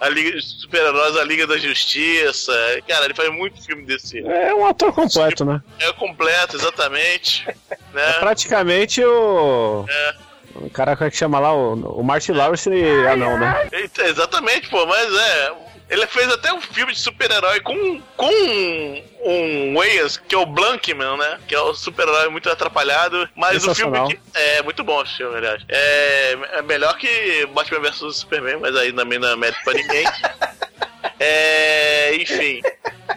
[0.00, 2.52] a Liga Super-Heróis, a Liga da Justiça.
[2.88, 4.18] Cara, ele faz muito filme desse.
[4.26, 5.62] É um ator completo, né?
[5.78, 7.46] É completo, exatamente.
[7.92, 8.12] É né?
[8.20, 9.84] praticamente o.
[9.88, 10.14] É.
[10.56, 13.68] O cara que chama lá, o, o Martin Lawrence e anão, né?
[13.72, 15.52] Eita, Exatamente, pô, mas é.
[15.90, 20.46] Ele fez até um filme de super-herói com, com um, um Wayans, que é o
[20.46, 21.40] Blankman, né?
[21.48, 23.28] Que é o super-herói muito atrapalhado.
[23.34, 23.98] Mas o filme.
[24.08, 25.64] Que, é muito bom esse filme, aliás.
[25.68, 30.04] É, é melhor que Batman vs Superman, mas aí também não é mérito pra ninguém.
[31.22, 32.62] É, enfim.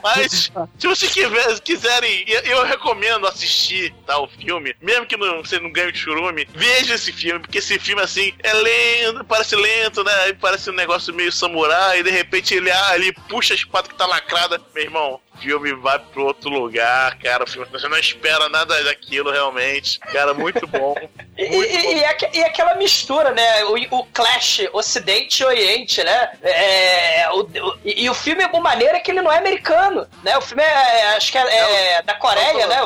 [0.04, 5.58] Mas, se vocês quiser- quiserem, eu- recomendo assistir tá, o filme, mesmo que não, você
[5.60, 10.04] não ganhe o churume, veja esse filme, porque esse filme, assim, é lento, parece lento,
[10.04, 10.34] né?
[10.40, 13.96] Parece um negócio meio samurai, e de repente ele, ah, ele puxa a espada que
[13.96, 14.60] tá lacrada.
[14.76, 17.44] Meu irmão, filme vai pro outro lugar, cara.
[17.44, 20.00] O filme, você não espera nada daquilo realmente.
[20.00, 20.94] Cara, muito bom.
[21.36, 23.64] E, e- e aque- e aquela mistura, né?
[23.66, 26.30] O, o clash Ocidente e Oriente, né?
[26.44, 30.08] É, o- o- e, e o filme é uma maneira que ele não é americano,
[30.24, 30.38] né?
[30.38, 32.78] O filme é, acho que é, é da Coreia, né?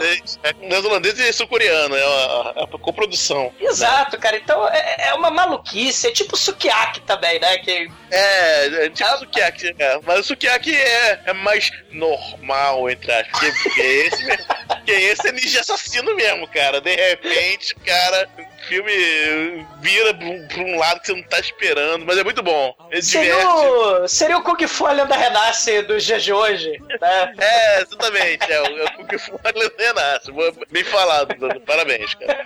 [0.44, 3.52] É neozelandês e sul-coreano, é a, a, a coprodução.
[3.60, 4.38] Exato, cara.
[4.38, 7.58] Então é, é uma maluquice, é tipo sukiyaki também, né?
[7.60, 10.00] Que É, é tipo sukiyaki, é.
[10.04, 13.28] Mas o sukiyaki é, é mais normal, entre aspas.
[13.40, 14.38] Porque, porque esse,
[14.68, 16.80] porque esse é ninja assassino mesmo, cara.
[16.82, 21.40] De repente, cara, o filme vira pra um- pra um lado que você não tá
[21.40, 22.74] esperando, mas é muito bom.
[23.02, 26.72] Seria o, seria o Kung Fu a lenda renasce dos dias de hoje,
[27.02, 27.34] né?
[27.38, 28.52] É, exatamente.
[28.52, 29.40] É, o- é o Kung Fu
[29.78, 30.32] Renasce.
[30.72, 31.36] Bem falado.
[31.66, 32.44] Parabéns, cara.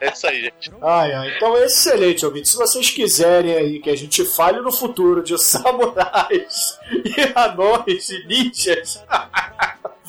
[0.00, 0.72] É isso aí, gente.
[0.82, 2.48] Ai, ai, então é excelente, ouvinte.
[2.48, 8.26] Se vocês quiserem aí que a gente fale no futuro de samurais e anões e
[8.26, 9.04] ninjas,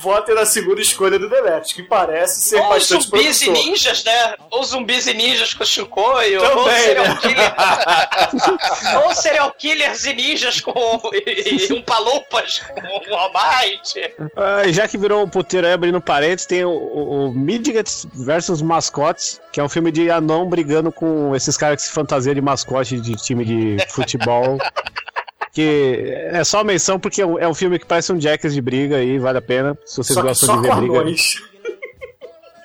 [0.04, 3.66] votem na segunda escolha do Delete, que parece ser Ou bastante zumbis e promissor.
[3.66, 4.36] ninjas, né?
[4.52, 7.18] Ou zumbis e ninjas com Shinkoio, ou serial né?
[7.22, 7.56] killer.
[9.06, 11.00] ou serial killers e ninjas com.
[11.14, 14.14] e, e um palupas com Almighty.
[14.36, 18.62] Ah, já que virou um puteiro aí, abrindo parênteses, tem o, o, o Midgets versus
[18.62, 22.42] Mascotes, que é um filme de anão brigando com esses caras que se fantasiam de
[22.42, 24.58] mascote de time de futebol.
[25.54, 28.62] que é só menção porque é um, é um filme que parece um Jacks de
[28.62, 31.00] briga aí, vale a pena, se vocês Só gostam só de ver briga.
[31.00, 31.42] anões.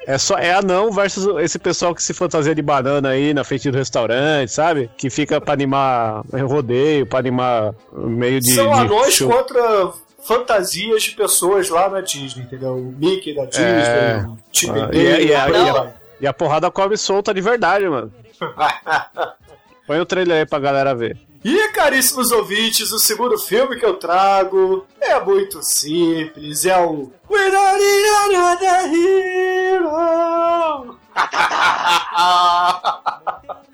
[0.07, 3.71] É só é anão versus esse pessoal que se fantasia de banana aí na frente
[3.71, 4.89] do restaurante, sabe?
[4.97, 8.55] Que fica pra animar rodeio, pra animar meio de.
[8.55, 9.31] São de anões show.
[9.31, 9.93] contra
[10.27, 12.75] fantasias de pessoas lá na Disney, entendeu?
[12.77, 14.25] O Mickey da Disney, É.
[14.27, 17.87] o Tim Ah, e, a- e e a- e a porrada cobre solta de verdade,
[17.87, 18.11] mano.
[19.87, 21.19] Põe o trailer aí pra galera ver.
[21.45, 27.51] E, caríssimos ouvintes, o segundo filme que eu trago é muito simples, é o We
[27.51, 30.99] Don't Need Another Hero!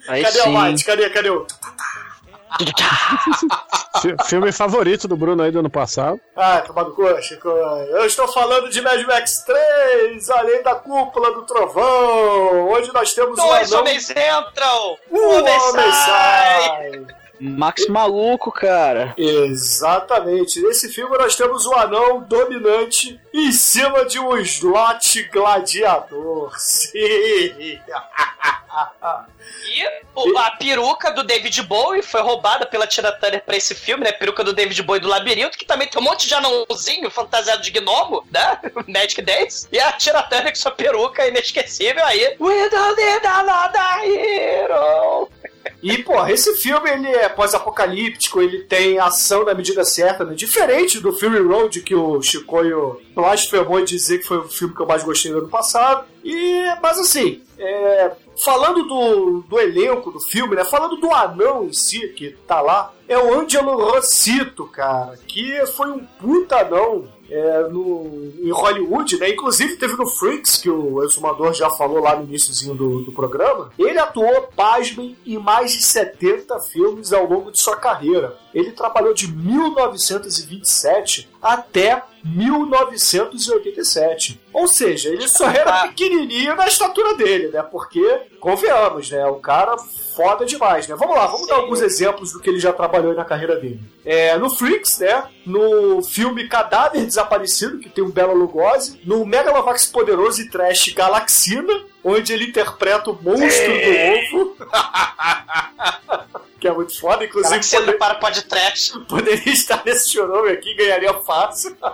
[0.08, 0.54] Aí cadê sim.
[0.54, 0.84] o White?
[0.84, 1.46] Cadê, cadê o...
[4.00, 6.20] Fi- filme favorito do Bruno aí do ano passado.
[6.36, 7.48] Ah, tomado cu, Chico.
[7.48, 13.36] Eu estou falando de Mad Max 3, Além da Cúpula do Trovão, onde nós temos
[13.36, 13.80] Dois um anão...
[13.80, 14.96] homens entram!
[15.10, 15.94] Um Um homem homem sai!
[16.04, 17.06] sai!
[17.40, 19.14] Max maluco, cara.
[19.18, 20.60] Exatamente.
[20.62, 26.52] Nesse filme nós temos um anão dominante em cima de um slot gladiador.
[26.58, 27.80] Sim!
[29.66, 34.04] E o- a peruca do David Bowie foi roubada pela Tina Turner pra esse filme,
[34.04, 34.12] né?
[34.12, 37.70] Peruca do David Bowie do Labirinto, que também tem um monte de anãozinho fantasiado de
[37.70, 38.58] gnomo, né?
[38.88, 39.68] Magic Dance.
[39.70, 42.36] E a Tina Turner com sua peruca inesquecível aí.
[42.40, 45.28] We don't need another hero!
[45.82, 50.34] E, porra, esse filme ele é pós-apocalíptico, ele tem ação na medida certa, né?
[50.34, 54.80] Diferente do Fury Road, que o Chicoio blasfemou em dizer que foi o filme que
[54.80, 56.04] eu mais gostei do ano passado.
[56.22, 58.12] E, mas assim, é,
[58.42, 60.64] falando do, do elenco do filme, né?
[60.64, 65.90] Falando do anão em si, que tá lá, é o Angelo Rossito, cara, que foi
[65.90, 69.30] um puta anão é, no, em Hollywood, né?
[69.30, 73.70] Inclusive teve no Freaks, que o exumador já falou lá no iníciozinho do, do programa.
[73.78, 78.36] Ele atuou, pasmem, em mais de 70 filmes ao longo de sua carreira.
[78.52, 84.40] Ele trabalhou de 1927 até 1987.
[84.50, 87.62] Ou seja, ele só era pequenininho na estatura dele, né?
[87.62, 89.26] Porque, convenhamos, né?
[89.26, 89.76] O cara
[90.16, 90.96] foda demais, né?
[90.96, 93.78] Vamos lá, vamos dar alguns exemplos do que ele já trabalhou na carreira dele.
[94.06, 95.24] É, no Freaks, né?
[95.44, 98.98] No filme Cadáver Desaparecido, que tem um Bela Lugosi.
[99.04, 104.56] No Megalovax Poderoso e Trash Galaxina, onde ele interpreta o monstro do ovo.
[106.60, 107.50] que é muito foda, inclusive.
[107.50, 108.98] Galaxina poder- para podcast.
[109.08, 111.76] poderia estar nesse showroom aqui e ganharia fácil.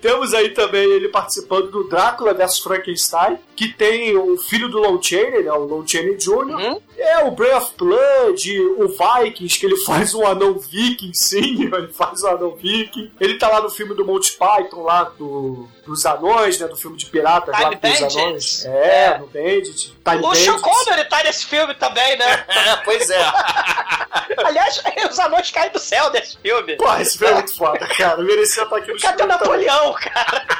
[0.00, 5.00] Temos aí também ele participando do Drácula vs Frankenstein, que tem o filho do Lon
[5.02, 6.80] Chaney, né, o Lon Chaney Jr.
[6.98, 11.88] É o Brain of Blood, o Vikings, que ele faz um anão viking, sim, ele
[11.88, 13.10] faz um anão viking.
[13.18, 16.96] Ele tá lá no filme do Monty Python, lá do, dos anões, né, do filme
[16.96, 18.64] de piratas lá Time dos anões.
[18.66, 19.94] É, no Bandit.
[20.04, 20.60] Time O Sean.
[20.60, 22.44] Connery tá nesse filme também, né?
[22.48, 23.20] É, pois é.
[24.44, 26.76] Aliás, os anões caem do céu desse filme.
[26.76, 28.18] Pô, esse filme é muito foda, cara.
[28.18, 29.66] Merecia estar aqui no Cadê o filme também.
[29.66, 30.55] Napoleão, cara?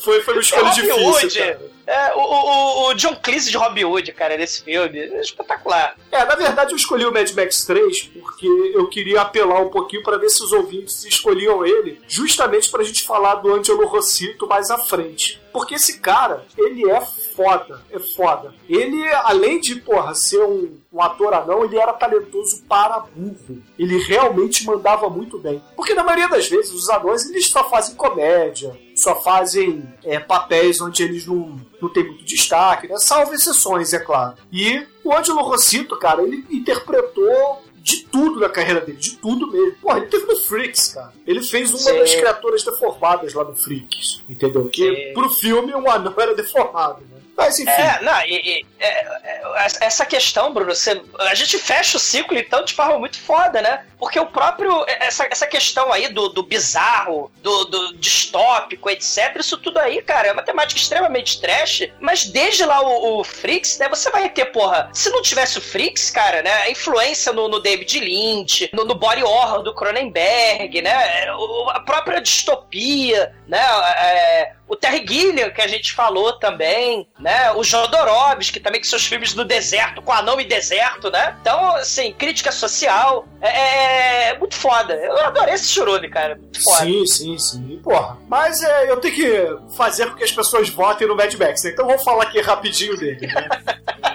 [0.00, 1.38] Foi, foi uma escolha Robin difícil, Hood.
[1.38, 1.70] cara.
[1.86, 4.98] É, o, o, o John Cleese de Robin Hood, cara, nesse filme.
[4.98, 5.96] É espetacular.
[6.12, 10.02] É, na verdade eu escolhi o Mad Max 3 porque eu queria apelar um pouquinho
[10.02, 14.70] para ver se os ouvintes escolhiam ele, justamente pra gente falar do Angelo Rossito mais
[14.70, 15.40] à frente.
[15.52, 18.54] Porque esse cara, ele é foda, é foda.
[18.68, 23.62] Ele, além de, porra, ser um, um ator anão, ele era talentoso para burro.
[23.78, 25.62] Ele realmente mandava muito bem.
[25.76, 30.80] Porque na maioria das vezes, os anões, eles só fazem comédia, só fazem é, papéis
[30.80, 32.96] onde eles não, não têm muito destaque, né?
[32.98, 34.34] Salvo exceções, é claro.
[34.50, 39.76] E o Angelo Rossito, cara, ele interpretou de tudo na carreira dele, de tudo mesmo.
[39.80, 41.12] Porra, ele teve no Freaks, cara.
[41.26, 41.98] Ele fez uma Sim.
[41.98, 44.68] das criaturas deformadas lá no Freaks, entendeu?
[44.68, 45.12] Que Sim.
[45.14, 47.09] pro filme um anão era deformado?
[47.40, 47.70] Mas enfim.
[47.70, 49.42] É, não, e, e- é, é,
[49.80, 53.84] essa questão, Bruno, você- a gente fecha o ciclo então de forma muito foda, né?
[53.98, 54.84] Porque o próprio.
[54.86, 60.28] Essa, essa questão aí do, do bizarro, do, do distópico, etc., isso tudo aí, cara,
[60.28, 63.88] é uma temática extremamente trash, mas desde lá o, o Freaks, né?
[63.88, 66.52] Você vai ter, porra, se não tivesse o Freaks, cara, né?
[66.62, 71.26] A influência no, no David Lynch, no, no body horror do Cronenberg, né?
[71.74, 73.60] A própria distopia, né?
[73.98, 77.50] É, o Terry Gilliam, que a gente falou também, né?
[77.56, 81.36] O Jodorowsky, também, que seus filmes no deserto, com anão e deserto, né?
[81.40, 84.94] Então, assim, crítica social, é, é muito foda.
[84.94, 86.36] Eu adorei esse churume, cara.
[86.36, 86.84] Muito foda.
[86.84, 87.80] Sim, sim, sim.
[87.82, 88.16] Porra.
[88.28, 91.70] Mas é, eu tenho que fazer com que as pessoas votem no Mad Max, né?
[91.70, 93.26] Então vamos falar aqui rapidinho dele.
[93.26, 93.48] Né?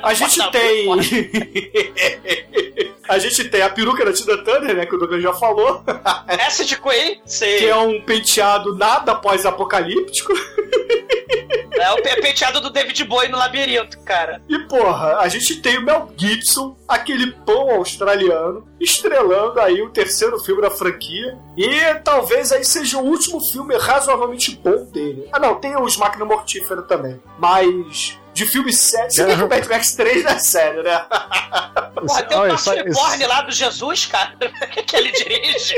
[0.01, 0.87] A gente tem.
[3.07, 4.85] a gente tem a peruca da Tina Turner, né?
[4.85, 5.83] Que o Douglas já falou.
[6.45, 7.57] Acid Queen, sim.
[7.57, 10.33] Que é um penteado nada pós-apocalíptico.
[11.77, 14.41] É o pe- penteado do David Bowie no labirinto, cara.
[14.47, 20.39] E porra, a gente tem o Mel Gibson, aquele pão australiano, estrelando aí o terceiro
[20.39, 21.37] filme da franquia.
[21.57, 25.27] E talvez aí seja o último filme razoavelmente bom dele.
[25.33, 27.21] Ah não, tem os Máquina Mortífera também.
[27.37, 29.09] Mas de filme sério.
[29.11, 30.99] Se bem que o Mad Max 3 não é sério, né?
[31.95, 34.33] Porra, tem só- Reborn lá do Jesus, cara,
[34.85, 35.73] que ele dirige.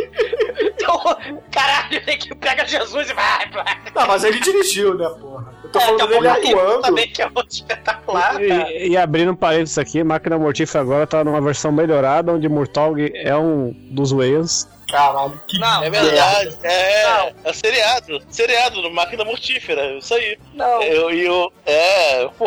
[0.60, 1.18] Então,
[1.52, 3.78] caralho, tem que pega Jesus e vai, vai.
[3.96, 5.56] Não, mas ele dirigiu, né, porra?
[5.64, 6.82] Eu tô É, falando dele atuando.
[6.82, 8.72] também, que é outro espetacular, cara.
[8.74, 12.96] E, e abrindo um parênteses aqui, Máquina Mortífera agora tá numa versão melhorada, onde Murtaugh
[13.14, 14.68] é um dos Wayans.
[14.90, 17.32] Caralho, que Não, É verdade, é, Não.
[17.44, 20.38] é seriado, seriado no Máquina Mortífera, isso aí.
[20.54, 20.82] Não.
[20.82, 22.46] Eu, eu, é, pô.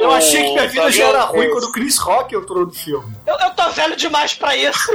[0.00, 2.72] Eu o- achei que minha vida já era ruim quando o Chris Rock entrou no
[2.72, 3.14] filme.
[3.26, 4.90] Eu, eu tô velho demais pra isso.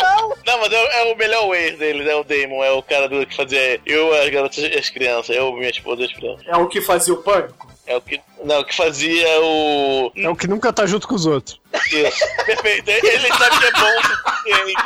[0.00, 3.08] não, Não, mas é, é o melhor Waze deles, é o Damon, é o cara
[3.08, 6.46] do que fazia eu, as garotas e as crianças, eu, minha esposa e as crianças.
[6.46, 7.73] É o que fazia o pânico.
[7.86, 8.20] É o que.
[8.42, 10.10] Não, o que fazia o.
[10.16, 11.60] É o que nunca tá junto com os outros.
[11.92, 12.88] Isso, perfeito.
[12.88, 14.82] Ele sabe que é bom o suficiente.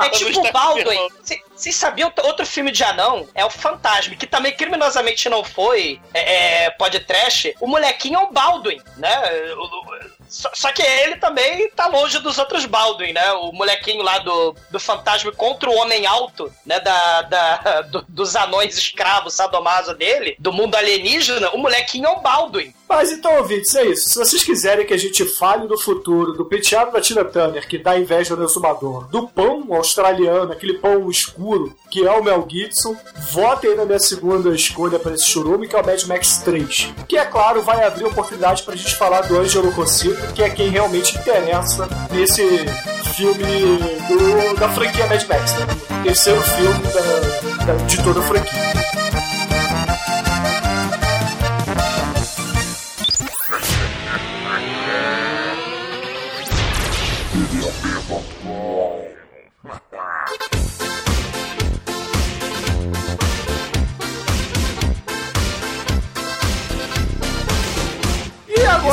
[0.00, 0.84] é tipo o Baldwin.
[0.84, 1.14] confirmando.
[1.24, 3.28] C- Vocês sabiam outro filme de anão?
[3.34, 7.54] É o Fantasma, que também criminosamente não foi é, é, podcast.
[7.60, 9.22] O molequinho é o Baldwin, né?
[9.56, 9.91] O- o-
[10.32, 13.32] Só, só que ele também tá longe dos outros Baldwin, né?
[13.34, 16.80] O molequinho lá do, do Fantasma contra o Homem Alto, né?
[16.80, 22.20] Da, da, do- dos anões escravos sadomaso dele, do mundo alienígena, o molequinho é o
[22.20, 22.72] Baldwin.
[22.94, 24.10] Mas então, ouvintes, é isso.
[24.10, 27.78] Se vocês quiserem que a gente fale do futuro, do penteado da Tina Turner, que
[27.78, 32.94] dá inveja ao exumador, do pão australiano, aquele pão escuro, que é o Mel Gibson,
[33.32, 36.90] votem na minha segunda escolha para esse churume, que é o Mad Max 3.
[37.08, 40.68] Que, é claro, vai abrir oportunidade pra gente falar do Angelo Rossito, que é quem
[40.68, 42.42] realmente interessa nesse
[43.16, 43.42] filme
[44.08, 45.66] do- da franquia Mad Max, né?
[46.04, 48.81] Terceiro filme da- da- de toda a franquia.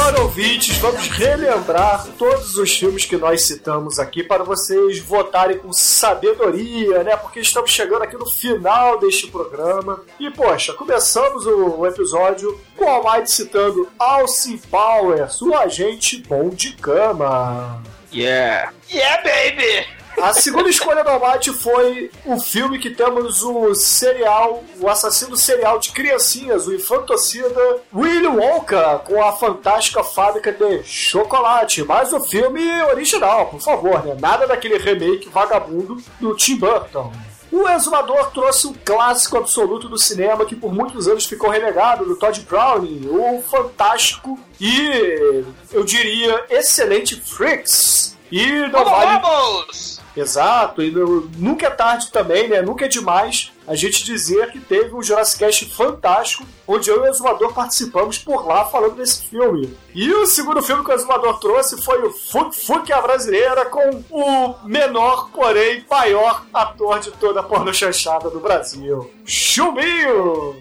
[0.09, 5.71] Agora, ouvintes, vamos relembrar todos os filmes que nós citamos aqui para vocês votarem com
[5.71, 7.15] sabedoria, né?
[7.15, 10.01] Porque estamos chegando aqui no final deste programa.
[10.19, 16.71] E, poxa, começamos o, episódio com a Almighty citando Alcin Powers, o agente bom de
[16.73, 17.83] cama.
[18.11, 18.73] Yeah.
[18.91, 19.98] Yeah, baby!
[20.21, 25.79] A segunda escolha do Almighty foi o filme que temos o serial, o assassino serial
[25.79, 31.83] de criancinhas, o infantocida Willy Wonka, com a fantástica fábrica de chocolate.
[31.83, 34.17] Mas o filme original, por favor, né?
[34.19, 37.11] Nada daquele remake vagabundo do Tim Burton.
[37.51, 42.15] O Exumador trouxe um clássico absoluto do cinema que por muitos anos ficou renegado, do
[42.15, 48.15] Todd Browning, o fantástico e, eu diria, excelente Freaks.
[48.31, 49.19] E não Vamos, vale...
[49.19, 49.98] vamos!
[50.19, 52.61] Exato, e no- nunca é tarde também, né?
[52.61, 57.07] Nunca é demais a gente dizer que teve um Jurassic Cast fantástico, onde eu e
[57.07, 59.77] o Exumador participamos por lá falando desse filme.
[59.93, 64.03] E o segundo filme que o Exumador trouxe foi o Fuk Fuk a Brasileira, com
[64.09, 70.55] o menor, porém maior ator de toda a pornochanchada do Brasil, Chumbinho!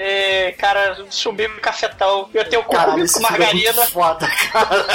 [0.00, 2.28] É, cara, chumbinho com cafetão.
[2.32, 3.82] Eu tenho comido esse com é margarina.
[3.86, 4.86] foda, cara.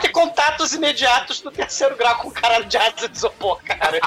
[0.00, 4.00] Tem contatos imediatos do terceiro grau com o caralho de asa de isopor, cara.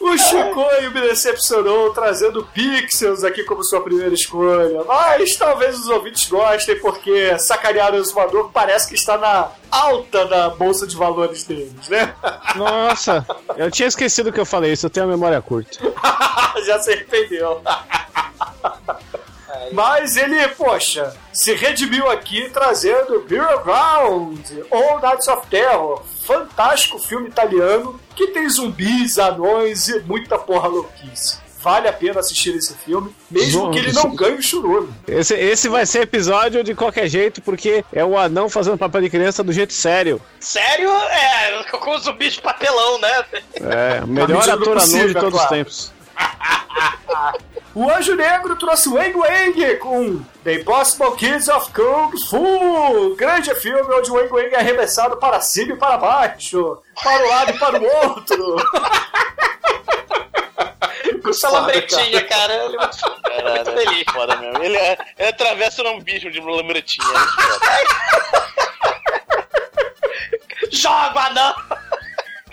[0.00, 4.82] O Chicoio me decepcionou trazendo Pixels aqui como sua primeira escolha.
[4.84, 10.48] Mas talvez os ouvintes gostem, porque sacanear o exumador parece que está na alta da
[10.48, 12.14] bolsa de valores deles, né?
[12.56, 13.26] Nossa,
[13.56, 15.78] eu tinha esquecido que eu falei isso, eu tenho a memória curta.
[16.64, 17.60] Já se arrependeu.
[19.72, 26.02] Mas ele, poxa, se redimiu aqui trazendo Bureau Ground ou Nights of Terror.
[26.24, 31.38] Fantástico filme italiano que tem zumbis, anões e muita porra louquice.
[31.62, 34.94] Vale a pena assistir esse filme, mesmo que ele não ganhe o churume.
[35.06, 39.10] Esse, esse vai ser episódio de qualquer jeito, porque é o anão fazendo papel de
[39.10, 40.22] criança do jeito sério.
[40.40, 40.90] Sério?
[40.90, 43.24] É, com os zumbis de papelão, né?
[43.56, 45.42] É, o melhor do ator anão de todos claro.
[45.42, 45.92] os tempos.
[47.74, 53.14] O Anjo Negro trouxe Wang Wang com The Impossible Kids of Kung Fu.
[53.16, 57.28] Grande filme onde o Wang Wang é arremessado para cima e para baixo, para um
[57.28, 58.56] lado e para o outro.
[61.22, 62.54] Com essa lambretinha, cara.
[62.54, 64.04] Ele é muito, Caralho, muito feliz.
[64.08, 64.64] é foda mesmo.
[64.64, 67.06] Ele, é- ele atravessa um bicho de lambretinha.
[67.06, 67.20] é.
[70.72, 71.54] Joga, anão!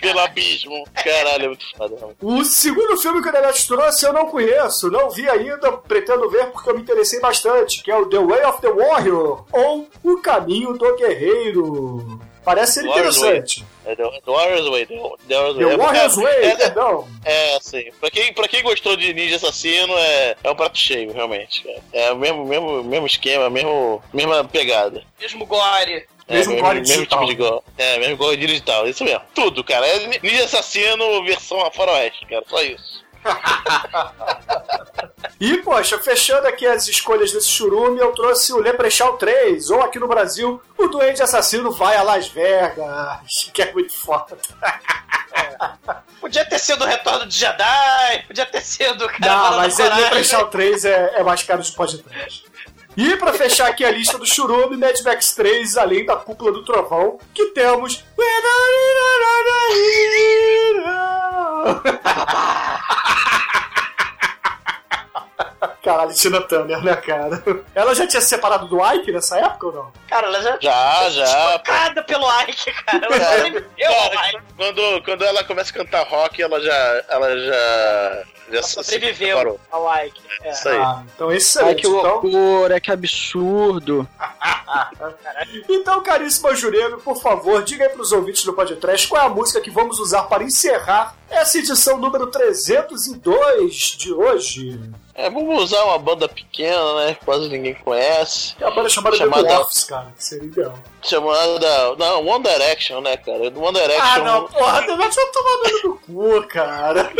[0.00, 0.84] Pelo abismo.
[0.94, 1.96] Caralho, é muito foda.
[2.20, 6.46] O segundo filme que o Nenetti trouxe eu não conheço, não vi ainda, pretendo ver
[6.46, 10.20] porque eu me interessei bastante, que é o The Way of the Warrior, ou O
[10.20, 12.20] Caminho do Guerreiro.
[12.44, 13.66] Parece ser Warrior's interessante.
[13.84, 14.86] É The, The Warrior's Way.
[14.86, 14.94] The,
[15.28, 15.76] The Warrior's The Way.
[15.76, 17.08] Warrior's é, Way, é, perdão.
[17.24, 17.90] é, sim.
[18.00, 21.68] Pra quem, pra quem gostou de Ninja Assassino, é, é um prato cheio, realmente.
[21.92, 25.02] É, é o mesmo, mesmo, mesmo esquema, mesmo, mesma pegada.
[25.20, 26.06] Mesmo gore.
[26.28, 27.26] É, Mesmo gore digital.
[27.26, 27.82] tipo de.
[27.82, 29.22] É, mesmo gore digital, isso mesmo.
[29.34, 29.86] Tudo, cara.
[29.86, 32.44] É Ninja Assassino versão a faroeste, cara.
[32.48, 33.02] Só isso.
[35.40, 39.98] E, poxa, fechando aqui as escolhas desse churume, eu trouxe o Leprechaun 3, ou aqui
[39.98, 44.36] no Brasil, o Duende Assassino vai a Las Vegas, que é muito foda.
[46.20, 49.82] Podia ter sido o Retorno de Jedi, podia ter sido o cara Não, mas o.
[49.82, 52.44] Leprechaun 3 é, é mais caro de podcast.
[53.00, 56.64] E pra fechar aqui a lista do churume, Mad Max 3, além da Cúpula do
[56.64, 58.04] Trovão, que temos...
[65.88, 67.42] Caralho, Tina Turner, né, cara?
[67.74, 69.92] Ela já tinha se separado do Ike nessa época ou não?
[70.06, 71.26] Cara, ela já Já, já.
[71.26, 73.06] Chocada pelo Ike, cara.
[73.06, 74.42] Ela ao cara, Ike.
[74.56, 77.04] quando, quando ela começa a cantar rock, ela já.
[77.08, 78.22] Ela já.
[78.50, 79.60] Já se Sobreviveu separou.
[79.70, 80.20] ao Ike.
[80.42, 80.50] É.
[80.50, 80.78] Isso aí.
[80.78, 81.82] Ah, então Ai, excelente.
[81.82, 84.08] que Então, loucura, que absurdo.
[85.68, 89.60] então, caríssimo Jurego, por favor, diga aí pros ouvintes do podcast qual é a música
[89.60, 94.80] que vamos usar para encerrar essa edição número 302 de hoje.
[95.20, 97.14] É, vamos usar uma banda pequena, né?
[97.18, 98.54] que Quase ninguém conhece.
[98.60, 100.74] É a banda chamada, Chamada- The Dwarfs, cara, que seria ideal.
[101.02, 101.96] Chamada.
[101.98, 103.38] Não, One Direction, né, cara?
[103.38, 104.24] One Ah, Direction.
[104.24, 107.10] não, porra, The Dwarfs vai tomar dano no cu, cara.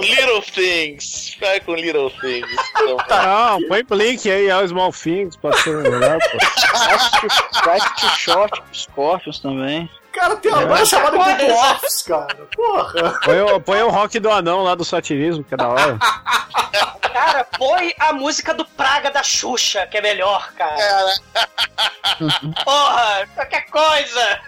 [0.00, 1.36] Little Things.
[1.40, 2.50] Vai com Little Things.
[2.82, 7.64] Então, Não, põe Blink aí, All Small Things, pode ser melhor, pô.
[7.64, 9.88] Vai que short, Scorpions também.
[10.12, 12.48] Cara, tem uma banda chamada The Dwarfs, cara.
[12.54, 13.20] Porra.
[13.24, 15.98] Põe, o- põe o rock do anão lá do satirismo, que é da hora.
[17.12, 21.06] Cara, põe a música do Praga da Xuxa, que é melhor, cara.
[22.64, 24.40] Porra, qualquer coisa.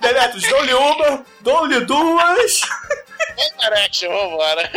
[0.00, 2.60] Nenetos, dou-lhe uma, dou-lhe duas.
[3.38, 4.70] One Direction, vambora.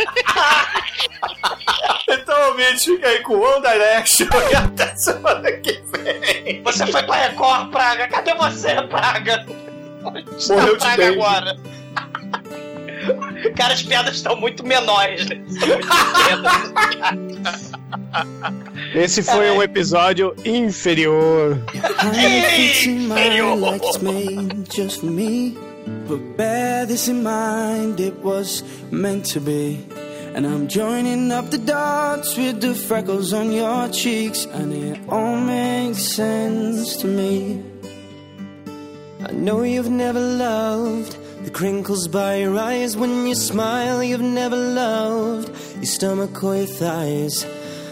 [2.08, 6.62] Então, ouvinte, fica aí com One Direction e até semana que vem.
[6.62, 8.08] Você foi pra Record, Praga.
[8.08, 9.44] Cadê você, Praga?
[10.02, 11.20] Morreu de Praga dengue.
[11.20, 11.56] agora.
[13.56, 15.40] Cara, as piadas estão muito menores, né?
[18.94, 21.58] Esse foi um episódio inferior.
[22.86, 23.56] Inferior.
[23.56, 25.56] like it's made just for me.
[26.06, 29.80] But bear this in mind, it was meant to be.
[30.34, 35.36] And I'm joining up the dots with the freckles on your cheeks, and it all
[35.36, 37.69] makes sense to me.
[39.22, 44.02] I know you've never loved the crinkles by your eyes when you smile.
[44.02, 47.44] You've never loved your stomach or your thighs.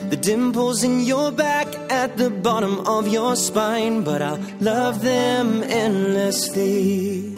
[0.09, 5.63] The dimples in your back at the bottom of your spine, but I'll love them
[5.65, 7.37] endlessly.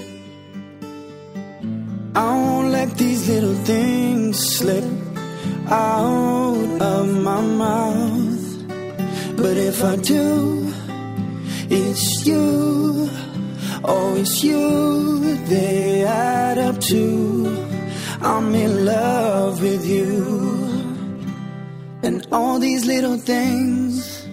[2.15, 4.85] I won't let these little things slip
[5.67, 8.67] out of my mouth.
[9.37, 10.73] But if I do,
[11.69, 13.11] it's you.
[13.85, 17.67] Oh, it's you they add up to.
[18.21, 20.61] I'm in love with you.
[22.03, 24.27] and all these little things.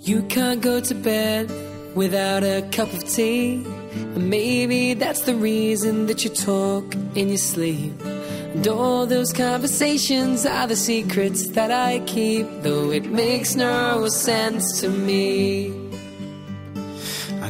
[0.00, 1.50] You can't go to bed
[1.94, 3.64] without a cup of tea.
[3.92, 8.00] And maybe that's the reason that you talk in your sleep.
[8.02, 14.80] And all those conversations are the secrets that I keep, though it makes no sense
[14.80, 15.79] to me.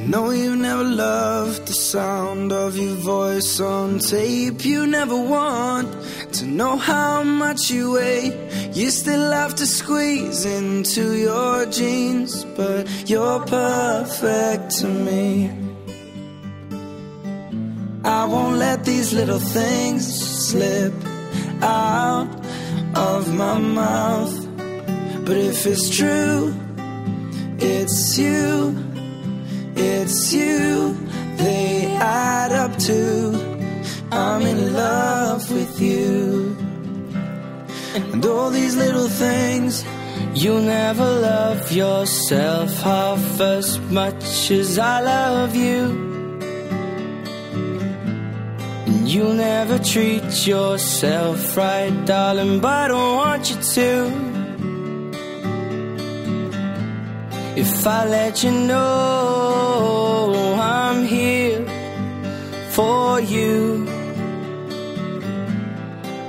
[0.07, 4.65] Know you never loved the sound of your voice on tape.
[4.65, 5.89] You never want
[6.35, 8.71] to know how much you weigh.
[8.73, 15.51] You still have to squeeze into your jeans, but you're perfect to me.
[18.05, 20.03] I won't let these little things
[20.47, 20.95] slip
[21.63, 22.29] out
[22.95, 24.35] of my mouth.
[25.25, 26.55] But if it's true,
[27.59, 28.75] it's you,
[29.81, 30.97] it's you,
[31.37, 32.99] they add up to
[34.13, 36.57] I'm in love with you.
[37.95, 39.85] And all these little things,
[40.35, 45.81] You'll never love yourself half as much as I love you.
[48.87, 53.91] And you'll never treat yourself right, darling, but I don't want you to.
[57.57, 59.60] If I let you know
[62.81, 63.85] for you,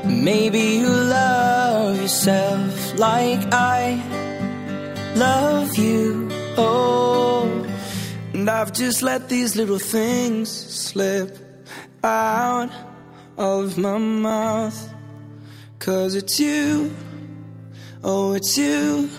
[0.03, 3.81] maybe you love yourself like I
[5.15, 6.27] love you.
[6.57, 7.65] Oh,
[8.33, 11.29] and I've just let these little things slip
[12.03, 12.71] out
[13.37, 14.79] of my mouth.
[15.79, 16.93] Cause it's you,
[18.03, 19.09] oh, it's you,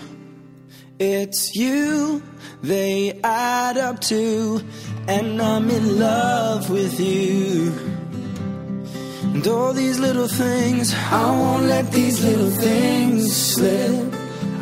[0.99, 2.21] it's you,
[2.61, 4.61] they add up to,
[5.07, 7.71] and I'm in love with you.
[9.33, 14.13] And all these little things, I won't let these little things slip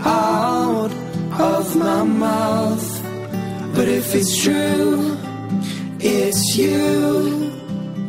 [0.05, 0.91] out
[1.39, 3.03] of my mouth.
[3.75, 5.17] But if it's true,
[5.99, 7.51] it's you,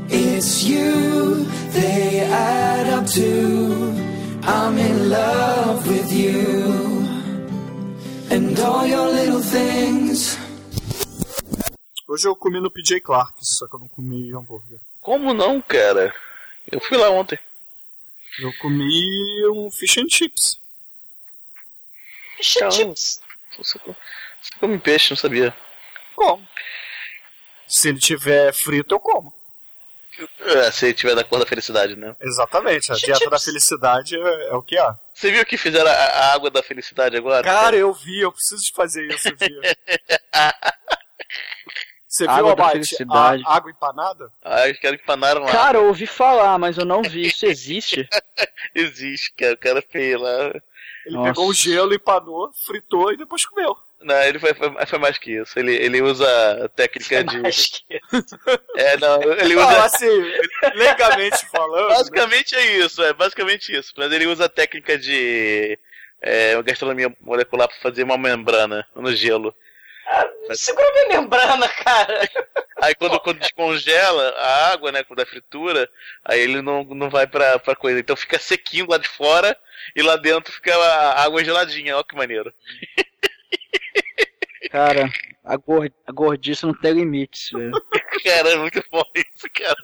[0.08, 6.91] it's you, they add up to, I'm in love with you.
[8.32, 10.38] And all your little things.
[12.08, 14.80] Hoje eu comi no PJ Clark, só que eu não comi hambúrguer.
[15.02, 16.14] Como não, cara?
[16.70, 17.38] Eu fui lá ontem.
[18.38, 20.58] Eu comi um fish and chips.
[22.38, 23.20] Fish and chips?
[23.58, 25.54] Você, você come peixe, não sabia.
[26.16, 26.48] Como?
[27.68, 29.34] Se ele tiver frito, eu como.
[30.40, 32.14] É, se ele tiver da cor da felicidade, né?
[32.20, 34.98] Exatamente, a and dieta da felicidade é, é o que há.
[35.14, 37.42] Você viu que fizeram a, a água da felicidade agora?
[37.42, 39.60] Cara, eu vi, eu preciso de fazer isso, eu vi.
[42.12, 43.42] Você viu, Água da Abate, felicidade.
[43.46, 44.30] a água empanada?
[44.44, 45.50] Ah, os caras empanaram lá.
[45.50, 47.26] Cara, eu ouvi falar, mas eu não vi.
[47.28, 48.06] Isso existe?
[48.74, 49.54] Existe, cara.
[49.54, 50.52] O cara fez lá.
[51.06, 51.30] Ele Nossa.
[51.30, 53.74] pegou o gelo, empanou, fritou e depois comeu.
[54.04, 55.58] Não, ele foi, foi, foi mais que isso.
[55.58, 57.38] Ele, ele usa a técnica de.
[57.40, 58.00] Mais que
[58.76, 59.84] É, não, ele Não, usa.
[59.84, 60.32] assim,
[60.74, 61.88] legalmente falando.
[61.88, 61.94] né?
[61.96, 63.92] Basicamente é isso, é basicamente isso.
[63.96, 65.78] Mas ele usa a técnica de
[66.20, 69.54] é, gastronomia molecular pra fazer uma membrana no gelo.
[70.52, 72.28] Segura minha membrana, cara.
[72.82, 75.88] Aí quando, quando descongela a água, né, da fritura,
[76.24, 78.00] aí ele não, não vai pra, pra coisa.
[78.00, 79.56] Então fica sequinho lá de fora
[79.94, 81.96] e lá dentro fica a água geladinha.
[81.96, 82.52] Ó que maneiro.
[84.72, 85.12] Cara,
[85.44, 87.72] a, gor a gordice não tem limites, velho.
[88.24, 89.76] Cara, é muito bom isso, cara.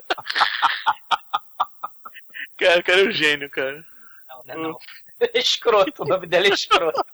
[2.56, 3.85] Cara, o cara é um gênio, cara.
[4.28, 4.78] Não, não, não.
[5.20, 7.05] É escroto, o nome dele é escroto.